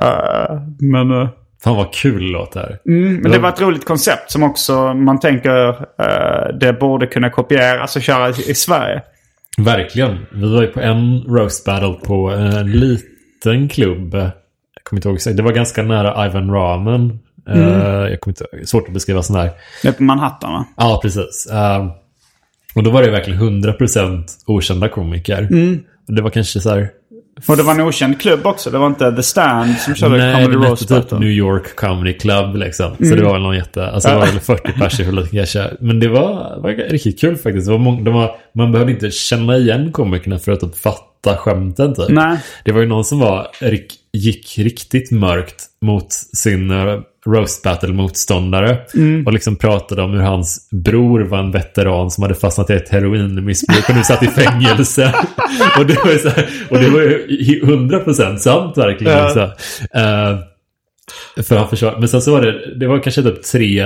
[0.02, 1.22] Eh, men...
[1.22, 1.28] eh,
[1.64, 2.80] Fan vad kul låt det här.
[3.22, 5.68] Men det var ett roligt koncept som också man tänker
[6.02, 9.02] eh, det borde kunna kopieras och köra i, i Sverige.
[9.58, 10.26] Verkligen.
[10.32, 14.14] Vi var ju på en roast battle på en liten klubb.
[14.14, 15.38] Jag kommer inte ihåg.
[15.38, 17.20] Det var ganska nära Ivan Ramen.
[17.50, 17.58] Eh,
[18.12, 18.66] jag kommer inte.
[18.66, 19.52] Svårt att beskriva sån här.
[19.82, 20.66] Det är på Manhattan va?
[20.78, 21.48] Ja, precis.
[21.52, 21.86] Eh,
[22.76, 25.48] och då var det verkligen 100% okända komiker.
[26.08, 26.90] Och det var kanske så här...
[27.48, 28.70] Och det var en okänd klubb också.
[28.72, 31.20] Det var inte The Stand som körde Nej, Comedy det Roast typ Battle.
[31.20, 32.96] New York Comedy Club liksom.
[32.98, 33.88] Så det var väl någon jätte...
[33.88, 35.70] Alltså det var väl 40 pers i publiken kanske.
[35.80, 37.68] Men det var, var riktigt kul faktiskt.
[37.68, 41.96] Det var många, var, man behövde inte känna igen komikerna för att typ fatta skämten
[41.96, 42.10] typ.
[42.10, 42.38] Nej.
[42.64, 43.48] Det var ju någon som var,
[44.14, 48.78] gick riktigt mörkt mot sin uh, roast battle motståndare.
[49.26, 52.90] Och liksom pratade om hur hans bror var en veteran som hade fastnat i ett
[52.90, 55.14] heroinmissbruk och nu satt i fängelse.
[55.80, 59.14] och, det var ju så här, och det var ju i- 100% sant verkligen.
[59.18, 59.30] Ja.
[59.30, 59.40] Så.
[60.00, 60.40] Eh,
[61.44, 63.86] för han försvar- Men sen så var det, det var kanske typ tre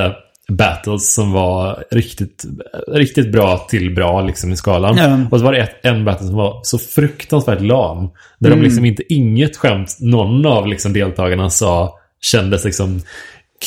[0.51, 2.45] battles som var riktigt,
[2.87, 4.97] riktigt bra till bra liksom i skalan.
[4.97, 5.19] Ja.
[5.31, 8.09] Och så var det ett, en battle som var så fruktansvärt lam.
[8.39, 13.01] Där de liksom inte, inget skämt någon av liksom deltagarna sa kändes liksom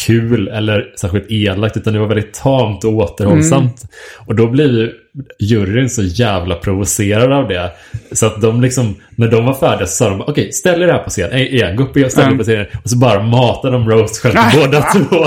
[0.07, 3.83] kul eller särskilt elakt utan det var väldigt tamt och återhållsamt.
[4.27, 4.93] Och då blir ju
[5.41, 7.71] juryn så jävla provocerad av det.
[8.13, 10.99] Så att de liksom, när de var färdiga så sa de okej, ställ er här
[10.99, 11.31] på scen.
[11.31, 12.39] Eh, Igen, gå upp och ställ er Mm.
[12.39, 12.67] på scenen.
[12.85, 15.25] Och så bara matade de roast själv båda två.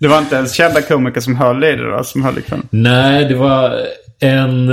[0.00, 2.66] Det var inte ens kända komiker som höll i det då, som höll i kvällen.
[2.70, 3.80] Nej, det var
[4.20, 4.70] en,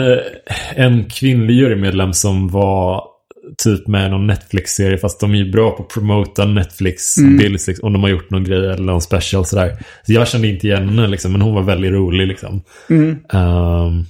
[0.76, 3.04] en kvinnlig jurymedlem som var
[3.58, 4.98] typ med någon Netflix-serie.
[4.98, 7.68] Fast de är ju bra på att promota Netflix-bilds.
[7.68, 9.78] Liksom, om de har gjort någon grej eller någon special sådär.
[10.06, 12.62] Så jag kände inte igen henne liksom, men hon var väldigt rolig liksom.
[13.34, 14.06] Ehm,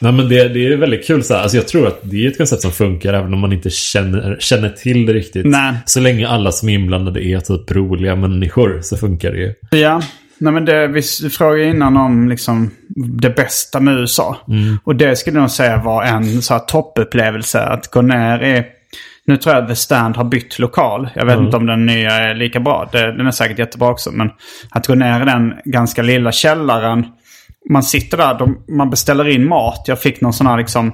[0.00, 1.34] nej men det, det är väldigt kul så.
[1.34, 4.36] Alltså jag tror att det är ett koncept som funkar även om man inte känner,
[4.40, 5.46] känner till det riktigt.
[5.46, 5.74] Nej.
[5.86, 9.54] Så länge alla som är inblandade är typ roliga människor så funkar det ju.
[9.80, 10.02] Ja,
[10.40, 12.70] nej men det, vi frågade innan om liksom
[13.20, 14.36] det bästa med USA.
[14.84, 18.64] Och det skulle jag säga var en så här toppupplevelse att gå ner i...
[19.24, 21.08] Nu tror jag att The Stand har bytt lokal.
[21.14, 22.88] Jag vet inte om den nya är lika bra.
[22.92, 24.10] Den är säkert jättebra också.
[24.10, 24.30] Men
[24.70, 27.06] att gå ner i den ganska lilla källaren
[27.68, 29.84] man sitter där, de, man beställer in mat.
[29.86, 30.92] Jag fick någon sån här liksom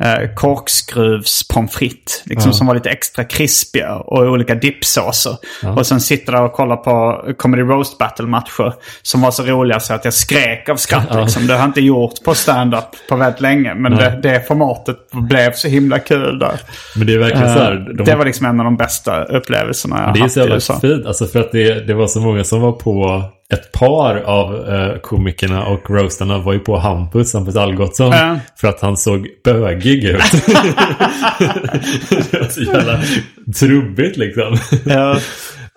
[0.00, 2.22] eh, korkskruvs pommes frites.
[2.26, 5.36] Liksom, Som var lite extra krispiga och olika dippsåser.
[5.76, 8.72] Och sen sitter där och kollar på Comedy Roast Battle-matcher.
[9.02, 11.08] Som var så roliga så att jag skrek av skratt.
[11.20, 11.46] Liksom.
[11.46, 13.74] Det har jag inte gjort på stand-up på väldigt länge.
[13.74, 16.60] Men det, det formatet blev så himla kul där.
[16.96, 17.72] Men det är verkligen så här.
[17.72, 20.40] Eh, de- Det var liksom en av de bästa upplevelserna jag Det är haft så
[20.40, 21.06] jävla fint.
[21.06, 23.22] Alltså för att det, det var så många som var på
[23.54, 28.12] ett par av eh, komikerna och roastarna var ju på Hampus, Hampus Algotsson.
[28.12, 28.38] Ja.
[28.56, 30.20] För att han såg bögig ut.
[32.30, 33.00] det var så jävla
[33.58, 34.56] trubbigt liksom.
[34.84, 35.16] Ja.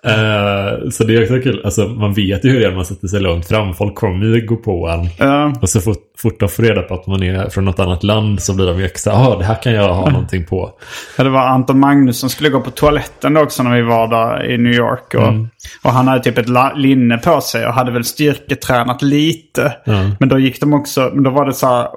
[0.04, 1.62] Eh, så det är också kul.
[1.64, 3.74] Alltså man vet ju hur det är när man sätter sig långt fram.
[3.74, 5.08] Folk kommer ju gå på en.
[5.28, 5.52] Ja.
[5.62, 8.42] Och så fort, fort de får reda på att man är från något annat land
[8.42, 10.70] så blir de ju extra, ja det här kan jag ha någonting på.
[11.16, 14.50] Ja, det var Anton Magnus som skulle gå på toaletten också när vi var där
[14.50, 15.14] i New York.
[15.14, 15.48] Och, Mm.
[15.82, 19.72] Och han hade typ ett linne på sig och hade väl styrketränat lite.
[20.20, 21.88] Men då gick de också, men då var det så här,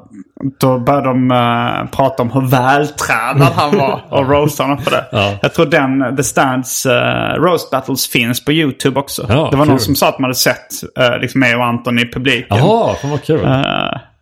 [0.59, 5.05] då började de eh, prata om hur vältränad han var och roasta honom för det.
[5.11, 5.37] Ja.
[5.41, 9.25] Jag tror den, The Stands eh, Roast Battles finns på YouTube också.
[9.29, 9.85] Ja, det var någon kul.
[9.85, 10.67] som sa att man hade sett
[10.99, 12.57] uh, liksom mig och Anton i publiken.
[12.57, 13.45] Jaha, fan vad kul.
[13.45, 13.61] Eh,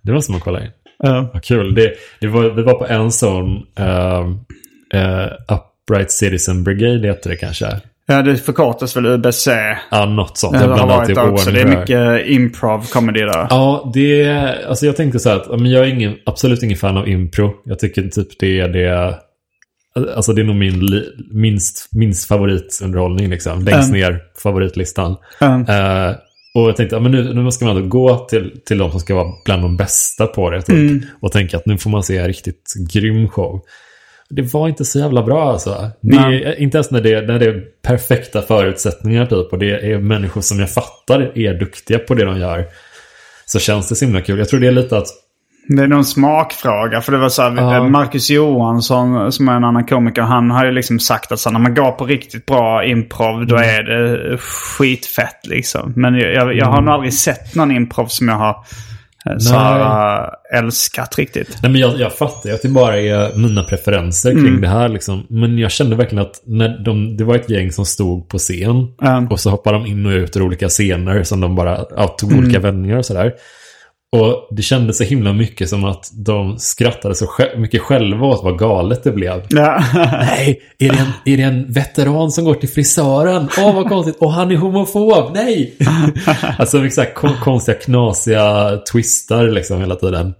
[0.02, 0.70] Det måste man kolla in.
[1.06, 1.76] eh, Vad kul.
[1.76, 4.28] Det, det var, vi var på en sån uh,
[4.96, 7.66] uh, Upright Citizen Brigade heter det kanske.
[8.10, 9.48] Ja, det förkortas väl UBC.
[9.92, 10.54] Ja, något sånt.
[10.54, 11.52] Det Jag blandar typ också.
[11.52, 13.48] Det är mycket improv comedy där.
[13.50, 14.30] Ja, det
[14.68, 17.52] alltså jag tänkte så här att men jag är ingen, absolut ingen fan av impro.
[17.66, 19.16] Jag tycker typ det är det,
[20.16, 23.66] alltså det är nog min minst, minst favoritunderhållning liksom.
[23.66, 24.02] Längst Mm.
[24.02, 25.16] ner på favoritlistan.
[25.42, 25.62] Mm.
[25.62, 26.16] Eh,
[26.56, 29.16] och jag tänkte, ja, men nu, nu ska man gå till, till de som ska
[29.16, 30.62] vara bland de bästa på det.
[30.62, 31.02] Typ, Mm.
[31.22, 33.62] Och tänka att nu får man se en riktigt grym show.
[34.30, 35.92] Det var inte så jävla bra alltså.
[36.14, 39.54] Är, inte ens när det, när det är perfekta förutsättningar typ.
[39.54, 42.66] Och det är människor som jag fattar är duktiga på det de gör.
[43.46, 44.40] Så känns det så himla kul.
[44.40, 45.08] Jag tror det är lite att
[45.68, 47.02] Det är någon smakfråga.
[47.02, 47.84] För det var så här, Ja.
[47.90, 50.22] Marcus Johansson som är en annan komiker.
[50.22, 53.56] Han har ju liksom sagt att så när man går på riktigt bra improv då
[53.56, 53.70] Mm.
[53.70, 55.94] är det skitfett liksom.
[55.96, 58.56] Men jag, jag, jag har nog aldrig sett någon improv som jag har
[59.38, 60.24] så här,
[60.54, 61.58] äh, älskat riktigt.
[61.64, 64.62] Nej, men jag, jag fattar ju att det bara är mina preferenser kring Mm.
[64.62, 64.90] det här.
[64.90, 65.26] Liksom.
[65.30, 68.88] Men jag kände verkligen att när de, det var ett gäng som stod på scen.
[69.02, 69.28] Mm.
[69.28, 72.32] Och så hoppade de in och ut ur olika scener som de bara ja, tog
[72.32, 72.44] Mm.
[72.44, 73.34] olika vändningar och sådär.
[74.12, 78.60] Och det kändes så himla mycket som att de skrattade så mycket själva åt vad
[78.60, 79.46] galet det blev.
[79.50, 79.84] Ja.
[80.12, 83.50] Nej, är det, en, är det en veteran som går till frisören?
[83.58, 84.18] Åh, vad konstigt.
[84.20, 85.32] Och han är homofob.
[85.34, 85.78] Nej!
[86.58, 90.34] alltså, mycket så här kon- konstiga, knasiga twistar liksom hela tiden.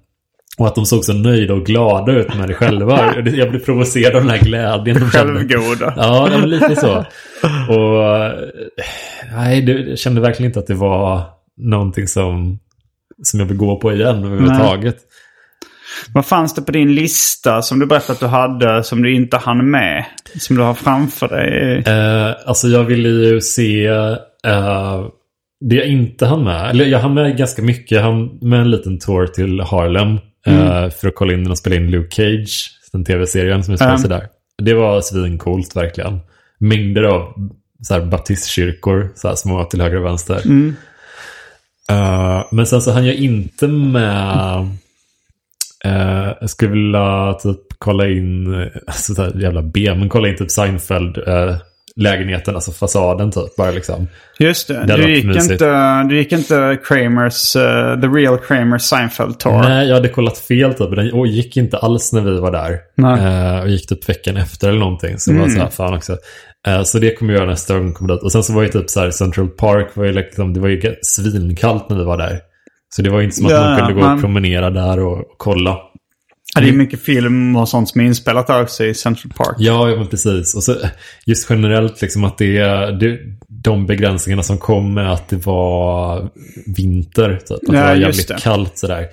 [0.58, 3.14] Och att de såg så nöjda och glada ut med det själva.
[3.16, 5.06] Jag blev provocerad av den här glädjen de.
[5.06, 5.94] Självgoda.
[5.98, 7.06] Ja, det var lite så.
[7.70, 8.34] Och eh,
[9.36, 11.22] nej, det, jag kände verkligen inte att det var
[11.58, 12.60] någonting som,
[13.24, 14.98] som jag vill gå på igen överhuvudtaget.
[16.14, 19.38] Vad fanns det på din lista som du berättade att du hade som du inte
[19.38, 20.06] hann med?
[20.40, 21.84] Som du har framför dig?
[21.88, 25.06] Eh, alltså jag ville ju se eh,
[25.62, 26.70] det jag inte hann med.
[26.70, 27.92] Eller jag hann med ganska mycket.
[27.92, 30.20] Jag hann med en liten tour till Harlem.
[30.48, 32.72] eh, för att kolla in och spela in Luke Cage.
[32.92, 34.28] Den tv-serien som utspelar sig där.
[34.58, 36.20] Det var svincoolt verkligen.
[36.60, 37.50] Mängder av
[37.82, 39.12] så här, baptistkyrkor.
[39.16, 40.42] Så här, små till höger och vänster.
[41.90, 44.70] Eh, men sen så hann jag inte med...
[45.86, 50.38] eh, jag skulle vilja typ kolla in, eh, alltså så jävla B, men kolla in
[50.38, 51.56] typ Seinfeld eh,
[51.96, 53.56] lägenheten, alltså fasaden typ.
[53.58, 54.08] Bara liksom.
[54.40, 54.80] Just det.
[54.80, 55.52] hade Du gick, mysigt.
[55.52, 59.60] inte, du gick inte Kramers, eh, The Real Kramer Seinfeld Tour?
[59.60, 60.96] Nej, jag hade kollat fel typ.
[60.96, 62.78] Den och gick inte alls när vi var där.
[62.96, 63.20] Nej.
[63.20, 63.56] Mm.
[63.56, 65.20] Eh, och gick typ veckan efter eller någonting.
[65.20, 66.18] Så det var så här, fan också.
[66.68, 68.24] Eh, så det kommer jag göra nästa gång jag kommer dit.
[68.24, 70.68] Och sen så var ju typ så här, Central Park, var ju liksom, det var
[70.70, 72.40] ju svinkallt när vi var där.
[72.96, 75.00] Så det var ju inte som att Ja, man kunde gå man- och promenera där
[75.00, 75.78] och, och kolla.
[76.56, 79.56] Ja, det är mycket film och sånt som är inspelat där också i Central Park.
[79.58, 80.56] Ja, men precis.
[80.56, 80.76] Och så
[81.26, 86.30] just generellt liksom att det är det, de begränsningarna som kom med att det var
[86.78, 87.38] vinter.
[87.38, 87.52] Typ.
[87.52, 88.38] Att det Ja, var just jävligt det.
[88.42, 89.06] kallt sådär.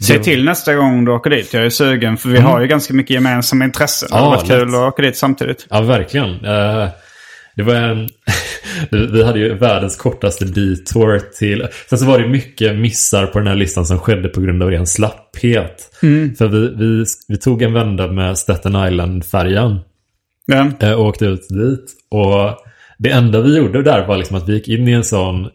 [0.00, 1.52] Se Det- till nästa gång du åker dit.
[1.54, 4.08] Jag är sugen för vi har ju ganska mycket gemensamma intressen.
[4.12, 4.74] Det Ja, hade varit kul lätt.
[4.76, 5.66] att åka dit samtidigt.
[5.70, 6.30] Ja, verkligen.
[6.44, 6.88] Eh,
[7.56, 8.08] det var en...
[9.12, 11.66] vi hade ju världens kortaste detour till...
[11.90, 14.70] Sen så var det mycket missar på den här listan som skedde på grund av
[14.70, 15.96] ren slapphet.
[16.38, 19.80] För vi, vi, vi tog en vända med Staten Island-färjan
[20.46, 20.66] Ja.
[20.80, 21.92] eh, och åkte ut dit.
[22.10, 22.56] Och
[22.98, 25.48] det enda vi gjorde där var liksom att vi gick in i en sån...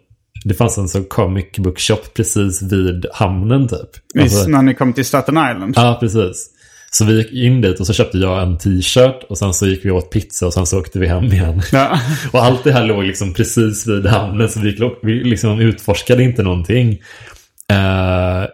[0.43, 3.89] Det fanns en sån comic book shop precis vid hamnen typ.
[4.13, 5.73] Visst, Alltså- när ni kom till Staten Island.
[5.77, 6.49] Ja, precis.
[6.91, 9.85] Så vi gick in dit och så köpte jag en t-shirt och sen så gick
[9.85, 11.61] vi åt pizza och sen så åkte vi hem igen.
[11.71, 11.99] Ja.
[12.31, 16.43] Och allt det här låg liksom precis vid hamnen så vi, vi liksom utforskade inte
[16.43, 16.91] någonting.
[17.71, 18.47] Eh,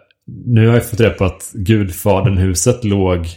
[0.46, 3.28] nu har jag fått reda på att Gudfadern-huset låg,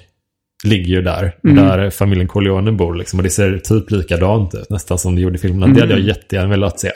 [0.65, 1.35] ligger ju där.
[1.43, 3.19] Där familjen Corleone bor liksom.
[3.19, 4.71] Och det ser typ likadant ut.
[4.71, 5.75] Nästan som det gjorde i filmerna.
[5.75, 6.91] Det hade jag jättegärna velat se.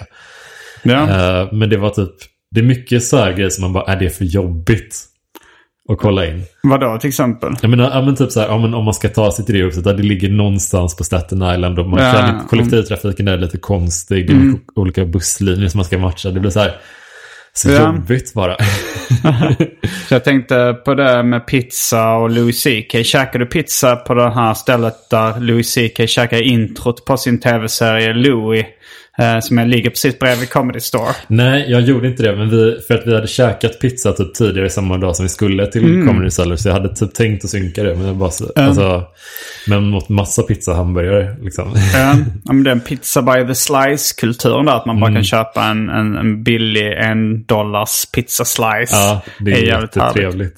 [0.83, 1.41] Ja.
[1.43, 2.15] Eh, men det var typ,
[2.51, 5.07] det är mycket så här grejer som man bara, är det för jobbigt?
[5.89, 6.43] Att kolla in.
[6.63, 7.53] Vadå till exempel?
[7.63, 9.55] Jag menar, ja, men typ så här, ja, men om man ska ta sig till
[9.55, 12.47] det huset, där det ligger någonstans på Staten Island och man Ja, känner mm.
[12.47, 14.27] kollektivtrafiken där är lite konstig.
[14.27, 16.31] Det är mycket olika busslinjer som man ska matcha.
[16.31, 16.77] Det blir så här,
[17.53, 17.87] så Ja.
[17.87, 18.57] jobbigt bara.
[20.09, 23.07] Så jag tänkte på det med pizza och Louis CK.
[23.07, 28.13] Käkar du pizza på det här stället där Louis CK käkar introt på sin tv-serie
[28.13, 28.65] Louis?
[29.19, 31.15] Eh, som ligger precis bredvid Comedy Store.
[31.27, 32.37] Nej, jag gjorde inte det.
[32.37, 35.67] Men vi, för att vi hade käkat pizza typ tidigare samma dag som vi skulle
[35.67, 36.07] till Mm.
[36.07, 36.57] Comedy Cellar.
[36.57, 37.95] Så jag hade typ tänkt att synka det.
[37.95, 39.05] Men jag bara så, alltså,
[39.67, 41.73] men mot massa pizza hamburgare liksom.
[41.95, 44.77] Ja, ja, men den pizza by the slice-kulturen där.
[44.77, 48.97] Att man bara kan köpa en, en, en billig en dollars pizza slice.
[48.97, 49.97] ja, det är, jävligt härligt.
[49.97, 50.57] jättetrevligt.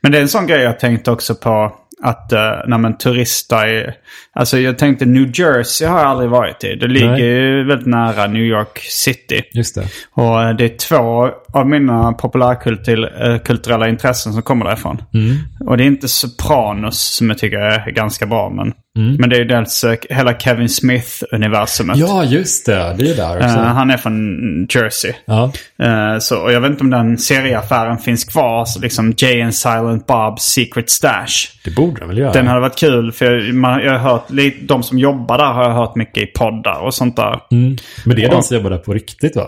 [0.00, 1.76] Men det är en sån grej jag tänkte också på.
[2.02, 3.86] Att uh, när man turistar i...
[4.32, 6.74] Alltså jag tänkte New Jersey har jag aldrig varit i.
[6.74, 7.22] Det ligger Nej.
[7.22, 9.42] ju väldigt nära New York City.
[9.52, 9.84] Just det.
[10.14, 11.28] Och eh, det är två
[11.58, 15.02] av mina populärkulturella intressen som kommer därifrån.
[15.14, 15.36] Mm.
[15.66, 18.50] Och det är inte Sopranos som jag tycker är ganska bra.
[18.50, 19.16] Men, Mm.
[19.18, 21.96] men det är ju dels eh, hela Kevin Smith-universumet.
[21.98, 22.94] Ja, just det.
[22.98, 23.48] Det är där också.
[23.48, 25.12] Eh, han är från Jersey.
[25.24, 25.52] ja.
[25.82, 28.64] Eh, så, och jag vet inte om den serieaffären finns kvar.
[28.64, 31.26] Så liksom Jay and Silent Bob's Secret Stash.
[31.64, 32.32] Det borde den väl göra.
[32.32, 35.44] Den hade varit kul för jag, man, jag har hört, lite- de som jobbar där
[35.52, 37.40] har jag hört mycket i poddar och sånt där.
[37.50, 37.76] Mm.
[38.04, 38.32] Men det är Ja.
[38.32, 39.46] de som jobbar där på riktigt va?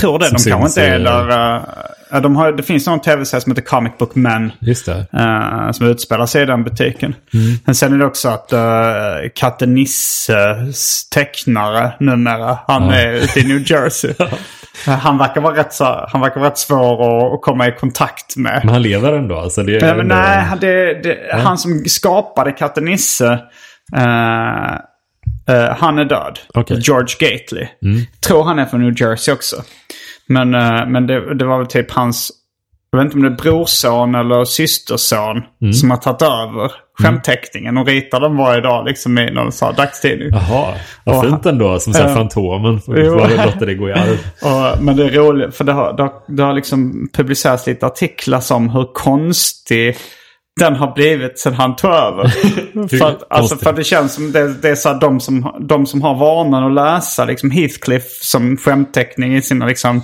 [0.00, 1.54] Tror det, Som de kanske inte är där.
[2.12, 4.52] eh, de har, det finns någon tv-serie som heter Comic Book Men.
[4.60, 5.06] Just det.
[5.12, 7.14] eh, som utspelar sig i den butiken.
[7.64, 8.60] Men sen är det också att uh,
[9.34, 14.14] Katte Nisses tecknare numera, han är ute i New Jersey.
[14.86, 15.74] han, verkar vara rätt,
[16.08, 18.60] han verkar vara rätt svår att, att komma i kontakt med.
[18.64, 19.62] Men han lever ändå alltså?
[19.62, 23.38] Det är men ändå- nej, han- det, det, han som skapade Katte Nisse,
[23.92, 26.38] eh, han är död.
[26.54, 26.78] Okej.
[26.80, 27.66] George Gately.
[28.26, 29.56] Tror han är från New Jersey också.
[30.26, 32.30] Men, eh, men det, det var väl typ hans,
[32.90, 35.42] jag vet inte om det är brorson eller systerson
[35.74, 40.28] som har tagit över skämtteckningen och ritar den varje dag liksom i någon här dagstidning.
[40.30, 40.74] Jaha,
[41.04, 41.78] vad Och fint ändå.
[41.80, 42.14] Som såhär Ja.
[42.14, 42.80] Fantomen.
[43.44, 44.18] Låta det gå i arv.
[44.42, 47.86] Och, men det är roligt för det har, det, har, det har liksom publicerats lite
[47.86, 49.96] artiklar som hur konstig
[50.60, 52.28] den har blivit sen han tog över.
[52.98, 56.02] för, att, alltså, för det känns som det, det är så de, som, de som
[56.02, 60.02] har vanan att läsa liksom Heathcliff som skämtteckning i sina liksom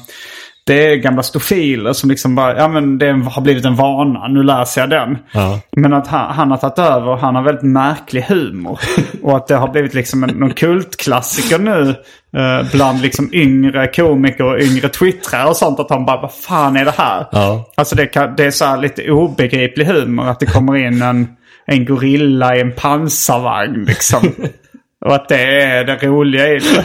[0.70, 4.42] det är gamla stofiler som liksom bara, ja men det har blivit en vana, nu
[4.42, 5.18] läser jag den.
[5.32, 5.60] Ja.
[5.76, 8.80] Men att han, han har tagit över han har väldigt märklig humor.
[9.22, 11.94] och att det har blivit liksom en, någon kultklassiker nu
[12.40, 15.80] eh, bland liksom yngre komiker och yngre twittrare och sånt.
[15.80, 17.26] Att han bara, vad fan är det här?
[17.32, 17.70] Ja.
[17.74, 20.28] Alltså det, kan, det är så här lite obegriplig humor.
[20.28, 21.28] Att det kommer in en,
[21.66, 24.32] en gorilla i en pansarvagn liksom.
[25.04, 26.84] och att det är det roliga i det.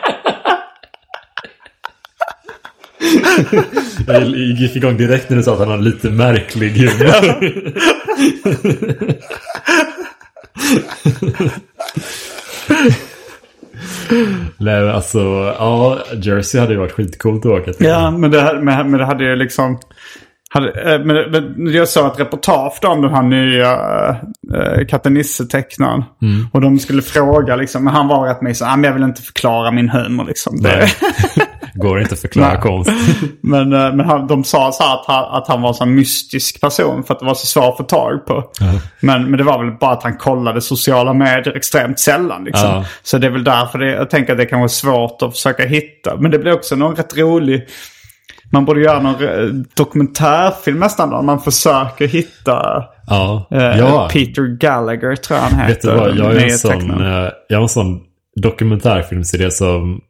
[4.06, 7.14] Jag gick igång direkt när du sa att han har lite märklig humor.
[14.58, 15.18] Nej, men alltså,
[15.58, 17.86] ja, Jersey hade ju varit skitcoolt att åka till.
[17.86, 19.78] Ja, men det, men, men det hade ju liksom...
[20.50, 23.72] Hade, eh, men, jag såg ett reportage om den här nya
[24.54, 26.04] äh, Katte Nisse-tecknaren.
[26.52, 29.22] Och de skulle fråga liksom, men han var rätt så ah, men jag vill inte
[29.22, 30.62] förklara min humor liksom.
[30.62, 30.88] Det.
[31.78, 32.90] Går inte att förklara konst.
[33.40, 36.60] men eh, men han, de sa så att han, att han var en sån mystisk
[36.60, 38.44] person för att det var så svårt att få tag på.
[39.00, 42.44] Men, men det var väl bara att han kollade sociala medier extremt sällan.
[42.44, 42.68] Liksom.
[42.68, 42.84] Ja.
[43.02, 45.66] Så det är väl därför det, jag tänker att det kan vara svårt att försöka
[45.66, 46.16] hitta.
[46.16, 47.66] Men det blir också någon rätt rolig...
[48.52, 53.48] Man borde göra någon eh, dokumentärfilm nästan där man försöker hitta Ja.
[53.50, 54.08] eh, ja.
[54.12, 55.68] Peter Gallagher tror jag han heter.
[55.68, 57.02] Vet du vad, jag är en sån,
[57.48, 58.00] jag har en sån
[58.42, 60.00] dokumentärfilmserie som...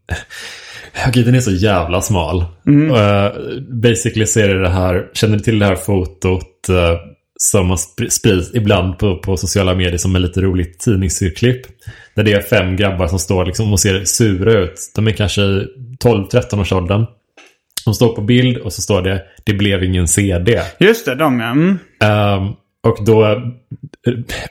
[1.06, 2.44] Okej, den är så jävla smal.
[2.66, 2.90] Mm.
[2.90, 3.32] Uh,
[3.82, 6.98] basically så är det det här, känner du till det här fotot eh,
[7.40, 7.76] som
[8.10, 11.66] sprids ibland på, på sociala medier som är lite roligt tidningsurklipp.
[12.14, 14.92] Där det är fem grabbar som står liksom och ser sura ut.
[14.94, 15.66] De är kanske i
[16.04, 17.06] 12-13 års åldern.
[17.84, 20.60] De står på bild och så står det Det blev ingen CD.
[20.78, 21.50] Just det, de ja.
[21.50, 21.78] Mm.
[22.02, 22.52] Ehm,
[22.86, 23.24] och då,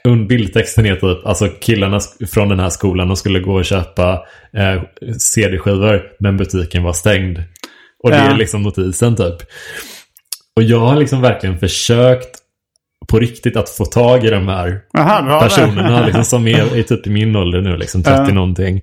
[0.04, 2.00] eh, bildtexten är typ, alltså killarna
[2.32, 4.22] från den här skolan, de skulle gå och köpa
[4.56, 4.82] eh,
[5.18, 7.38] CD-skivor, men butiken var stängd.
[8.04, 8.22] Och det Ja.
[8.32, 9.36] är liksom notisen typ.
[10.56, 12.28] Och jag har liksom verkligen försökt
[13.08, 17.06] på riktigt att få tag i de här Aha, personerna liksom, som är, är typ
[17.06, 18.34] i min ålder nu, liksom 30 Ja.
[18.34, 18.82] någonting.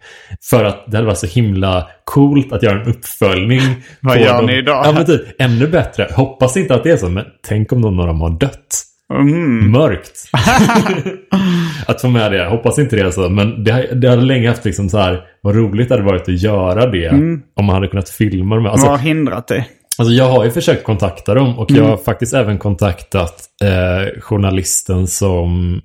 [0.50, 3.62] För att det hade varit så himla coolt att göra en uppföljning.
[4.00, 4.46] Vad gör dem.
[4.46, 4.86] ni idag?
[4.86, 6.10] Ja, men typ, ännu bättre.
[6.16, 8.84] Hoppas inte att det är så, men tänk om någon av dem har dött.
[9.14, 9.72] Mm.
[9.72, 10.12] Mörkt.
[11.88, 12.46] att få med det.
[12.46, 13.30] Hoppas inte det är så.
[13.30, 15.22] Men det, det hade länge haft liksom så här.
[15.42, 17.10] Vad roligt det hade varit att göra det.
[17.56, 18.66] Om man hade kunnat filma dem.
[18.66, 19.70] Alltså, Vad har hindrat dig?
[19.98, 21.84] Alltså jag har ju försökt kontakta dem och Mm.
[21.84, 25.82] jag har faktiskt även kontaktat eh, journalisten som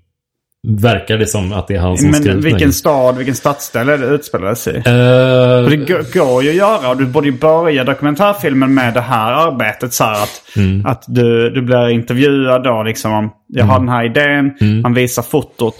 [0.68, 4.06] verkade som att det är han som skrivit Men vilken stad, vilken stadsdel är det
[4.06, 4.82] utspelar sig i?
[4.82, 9.92] För det går- ju att göra du borde ju börja dokumentärfilmen med det här arbetet.
[9.92, 10.86] Så här att, Mm.
[10.86, 13.68] att du, du blir intervjuad då liksom om jag Mm.
[13.70, 15.74] har den här idén, man visar fotot.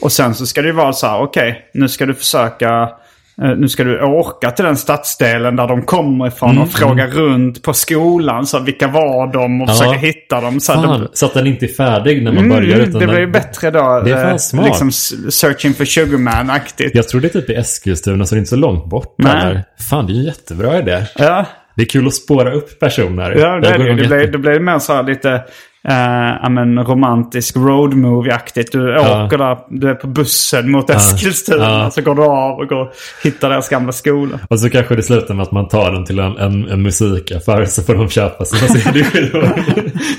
[0.00, 2.88] Och sen så ska det ju vara så här, okej, nu ska du försöka,
[3.36, 7.62] nu ska du åka till den stadsdelen där de kommer ifrån Mm, och fråga runt
[7.62, 8.46] på skolan.
[8.46, 9.72] Så vilka var de och Ja.
[9.72, 10.60] försöka hitta dem.
[10.60, 12.74] Så fan, det- så att den inte är färdig när man börjar.
[12.76, 14.02] Mm, Utan det blir ju bättre då.
[14.04, 14.66] Det är eh, smart.
[14.66, 14.92] Liksom
[15.30, 16.90] Searching for Sugarman-aktigt.
[16.94, 19.14] Jag tror det är typ i Eskilstuna så det är inte så långt bort.
[19.18, 19.64] Nej.
[19.90, 21.02] Fan, det är en jättebra idé.
[21.18, 21.46] Ja.
[21.76, 23.30] Det är kul att spåra upp personer.
[23.38, 25.42] Ja, det, det, igång det, blir, det blir mer så här lite
[25.88, 28.72] eh, men romantisk road movie-aktigt.
[28.72, 29.24] Du Ja.
[29.26, 31.64] åker där, du är på bussen mot Eskilstuna.
[31.64, 31.90] Ja.
[31.90, 32.90] Så går du av och går,
[33.22, 34.38] hittar deras gamla skola.
[34.50, 37.64] Och så kanske det slutar med att man tar dem till en, en, en musikaffär
[37.64, 39.42] så får de köpa sina CD-skivor.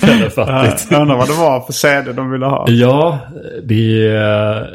[0.02, 0.88] Jävla fattigt.
[0.92, 2.66] Jag undrar vad det var för CD de ville ha.
[2.70, 3.20] Ja,
[3.64, 4.12] det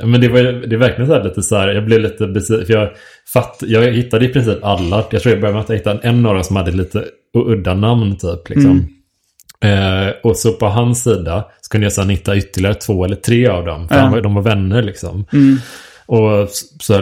[0.04, 2.66] men det var det är verkligen så här lite så här, jag blev lite besviken.
[2.66, 2.88] För jag,
[3.32, 5.04] fatt, jag hittade i princip alla.
[5.10, 7.74] Jag tror jag började med att jag hittade en av dem som hade lite udda
[7.74, 8.48] namn typ.
[8.48, 8.86] Liksom.
[9.64, 13.46] Eh, och så på hans sida så kunde jag sedan hitta ytterligare två eller tre
[13.46, 13.88] av dem.
[13.88, 14.00] För Ja.
[14.02, 15.24] han de var vänner liksom.
[16.12, 16.48] Och
[16.80, 16.92] så,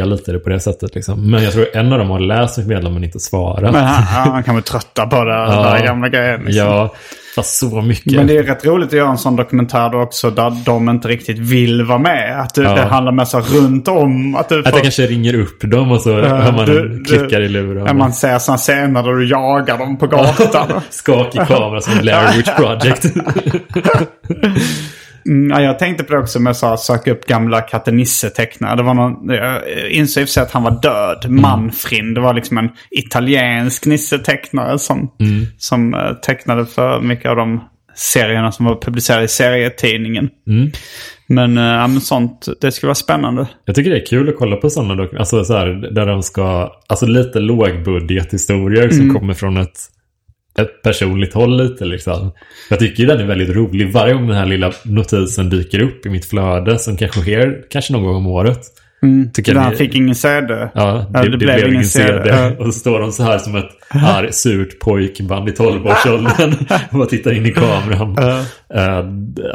[0.00, 1.30] jag lite på det sättet liksom.
[1.30, 3.72] Men jag tror en av dem har läst mitt meddelande men inte svarat.
[3.72, 4.02] Men han,
[4.32, 6.40] han kan vara trötta på det, den där gamla grejen.
[6.44, 6.66] Liksom.
[6.66, 6.94] Ja,
[7.36, 8.12] fast så mycket.
[8.12, 11.08] Men det är rätt roligt att göra en sån dokumentär då också där de inte
[11.08, 12.40] riktigt vill vara med.
[12.40, 12.74] Att det, Ja.
[12.74, 14.34] det handlar mest runt om.
[14.34, 17.04] Att du Att jag kanske ringer upp dem och så hör man du- en du-
[17.04, 17.84] klickar i luren.
[17.86, 20.80] Ja, man ser sådana scener där du jagar dem på gatan.
[20.90, 23.06] Skakig kamera som Blair Witch Project.
[25.28, 28.76] Mm, ja, jag tänkte på det också med att söka upp gamla Katte Nisse-tecknare.
[28.76, 31.24] Det var någon, jag insåg i och för sig att han var död.
[31.24, 31.42] Mm.
[31.42, 32.14] Manfrin.
[32.14, 35.46] Det var liksom en italiensk Nisse-tecknare som, Mm.
[35.58, 37.60] som eh, tecknade för mycket av de
[37.94, 40.28] serierna som var publicerade i serietidningen.
[40.48, 40.70] Mm.
[41.28, 43.46] Men, ja, men sånt, det skulle vara spännande.
[43.64, 45.18] Jag tycker det är kul att kolla på sådana dokumentärer.
[45.20, 46.72] Alltså så här, där de ska...
[46.86, 49.78] Alltså lite lågbudgethistorier som kommer från ett
[50.64, 52.32] personligt håll lite liksom.
[52.70, 53.92] Jag tycker den är väldigt rolig.
[53.92, 57.92] Varje gång den här lilla notisen dyker upp i mitt flöde som kanske sker kanske
[57.92, 58.60] någon gång om året.
[59.34, 60.54] Tycker Där jag han det- fick ingen CD.
[60.74, 62.28] Ja, det, Ja, det, blev ingen CD.
[62.28, 62.50] Ja.
[62.58, 66.54] Och så står de så här som ett arg, surt pojkband i 12-årsåldern
[66.90, 68.18] och bara tittar in i kameran.
[68.74, 68.98] Eh,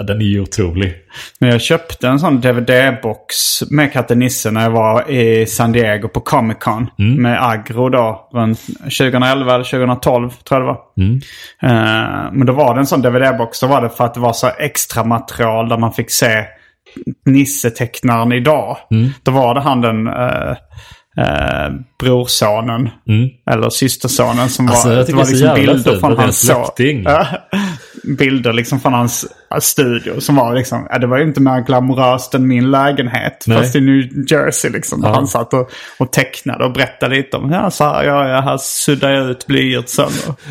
[0.06, 0.94] den är ju otrolig.
[1.40, 3.28] Men jag köpte en sån DVD-box
[3.70, 6.88] med Katte Nisse när jag var i San Diego på Comic Con.
[6.98, 10.80] Med Agro då, runt 2011 eller 2012 tror jag det var.
[11.64, 13.60] Eh, men då var det en sån DVD-box.
[13.62, 16.46] Då var det för att det var så extra material där man fick se
[17.26, 18.78] Nisse-tecknaren idag.
[19.24, 20.52] Då var det han den eh,
[21.18, 22.90] eh, brorsonen.
[23.52, 26.24] Eller systersonen som Alltså, var, var det är så jävla bilder fint från det en
[26.24, 26.66] hans son.
[26.66, 27.04] släkting.
[27.04, 27.28] Ja,
[28.04, 29.26] bilder liksom från hans
[29.60, 33.44] studio som var liksom, ja, det var ju inte mer glamoröst än min lägenhet.
[33.48, 33.58] Nej.
[33.58, 35.02] Fast i New Jersey liksom.
[35.02, 35.16] Där Ja.
[35.16, 38.58] han satt och, och tecknade och berättade lite om, ja så här gör jag, här
[38.58, 40.10] suddar jag ut blyertsen.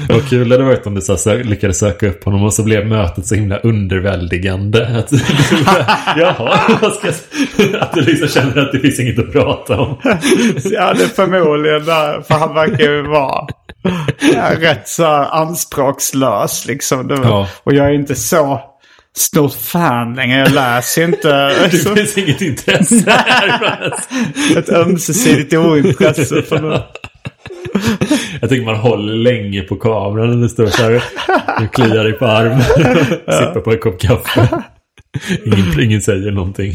[0.08, 2.62] Vad kul det hade varit om du så här, lyckades söka upp honom och så
[2.62, 4.86] blev mötet så himla underväldigande.
[4.98, 5.12] Att,
[6.16, 7.80] Jaha, vad ska jag...
[7.80, 9.96] Att du liksom känner att det finns inget att prata om.
[10.64, 13.48] Ja, det är förmodligen där, för han verkar ju vara ja,
[14.60, 17.08] rätt så anspråkslös liksom.
[17.08, 17.48] Var, Ja.
[17.62, 18.60] Och jag är inte så
[19.16, 20.38] stort fan längre.
[20.38, 21.28] Jag läser inte
[21.70, 23.94] Det finns inget intresse här.
[24.56, 26.84] ett ömsesidigt ointresse för det.
[28.40, 31.04] Jag tycker man håller länge på kameran när det står så här.
[31.60, 32.62] Du kliar dig på armen.
[32.62, 34.48] Sippar på en kopp kaffe.
[35.46, 36.72] Ingen, ingen säger någonting.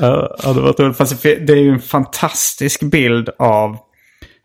[0.00, 0.96] Ja, det var roligt.
[0.96, 3.76] Fast det det är ju en fantastisk bild av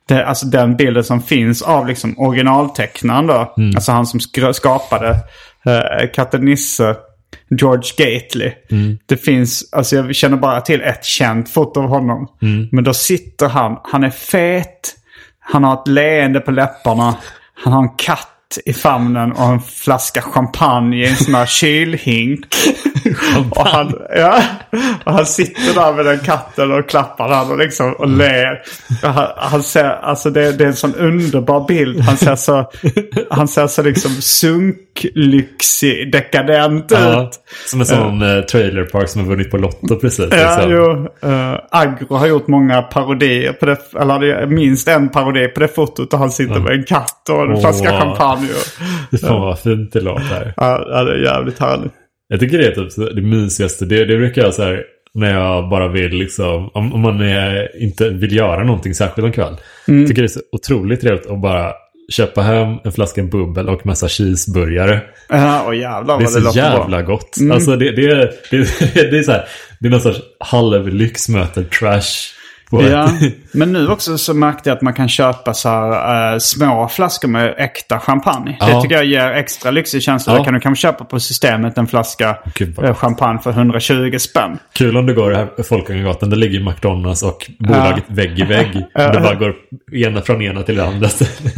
[0.07, 3.53] det, alltså den bilden som finns av liksom originaltecknaren då.
[3.75, 4.19] Alltså han som
[4.53, 6.95] skapade uh, Katte Nisse,
[7.49, 8.51] George Gately.
[9.05, 12.27] Det finns, alltså jag känner bara till ett känt foto av honom.
[12.71, 14.95] Men då sitter han, han är fet,
[15.39, 17.15] han har ett leende på läpparna,
[17.63, 18.32] han har en katt
[18.65, 22.45] i famnen och en flaska champagne i en sån här kylhink.
[23.51, 24.41] och, han, ja,
[25.03, 28.61] och han sitter där med den katten och klappar den och, liksom, och ler.
[29.03, 31.99] Och Han, han ser, alltså det, det är en sån underbar bild.
[32.01, 32.71] Han ser så,
[33.29, 37.39] han ser så liksom sunk, lyxig, dekadent Ja, ut.
[37.65, 38.41] som en sån uh.
[38.41, 40.27] trailerpark som har vunnit på Lotto precis.
[40.31, 40.71] Ja, liksom.
[40.71, 41.07] jo.
[41.29, 43.77] Uh, Agro har gjort många parodier på det.
[43.99, 47.51] Eller minst en parodi på det fotot och han sitter med en katt och en
[47.51, 47.61] Åh.
[47.61, 48.42] flaska champagne.
[49.11, 50.23] Och, Fan vad fint det låter.
[50.23, 50.53] här.
[50.57, 51.93] ja, det är jävligt härligt.
[52.27, 53.85] Jag tycker det är typ det mysigaste.
[53.85, 54.83] Det, det brukar jag så här
[55.13, 59.31] när jag bara vill liksom, om, om man är, inte vill göra någonting särskilt en
[59.31, 59.55] kväll.
[59.87, 60.07] Mm.
[60.07, 61.73] Tycker det är så otroligt trevligt att bara
[62.11, 65.01] köpa hem en flaska bubbel och massa cheeseburgare.
[65.29, 66.95] Ja, och jävlar Det är det så jävla bra.
[66.95, 67.05] Mm.
[67.05, 67.37] gott.
[67.51, 68.15] Alltså det, det,
[68.51, 68.57] det,
[69.11, 69.45] det är så här,
[69.79, 72.33] det är någon sorts halvlyx möter trash.
[72.71, 73.09] Ja,
[73.53, 77.27] men nu också så märkte jag att man kan köpa så här, eh, små flaskor
[77.27, 78.57] med äkta champagne.
[78.59, 78.81] Det Ja.
[78.81, 80.33] tycker jag ger extra lyxig känsla.
[80.33, 80.37] Ja.
[80.37, 82.37] Där kan du kanske köpa på systemet en flaska
[82.83, 84.57] eh, champagne för 120 spänn.
[84.73, 86.29] Kul om du går här Folkungagatan.
[86.29, 88.85] Där ligger McDonalds och bolaget vägg i vägg.
[88.93, 89.55] Det bara går
[89.93, 91.09] ena från ena till det andra.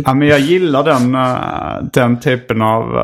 [0.06, 2.96] Ja, men jag gillar den, eh, den typen av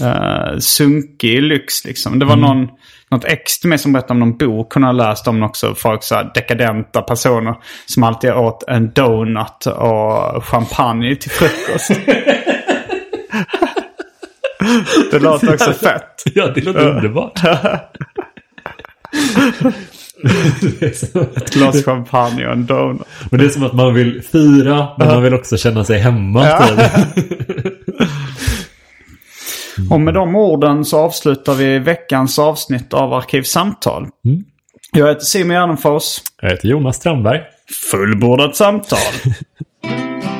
[0.00, 1.84] uh, sunkig lyx.
[1.84, 2.18] Liksom.
[2.18, 2.48] Det var Mm.
[2.48, 2.68] någon,
[3.10, 4.74] något ex till mig som berättade om någon bok.
[4.74, 5.74] Hon har läst om också.
[5.74, 7.54] Folk så här dekadenta personer
[7.86, 11.90] som alltid åt en donut och champagne till frukost.
[15.10, 16.22] det låter också fett.
[16.34, 17.40] ja, det låter underbart.
[21.36, 23.02] Ett glas champagne och en donut.
[23.30, 26.46] men det är som att man vill fira, men man vill också känna sig hemma.
[29.90, 34.06] Och med de orden så avslutar vi veckans avsnitt av Arkivsamtal.
[34.92, 36.18] Jag heter Simon Gärdenfors.
[36.42, 37.40] Jag heter Jonas Strandberg.
[37.90, 38.98] Fullbordat samtal.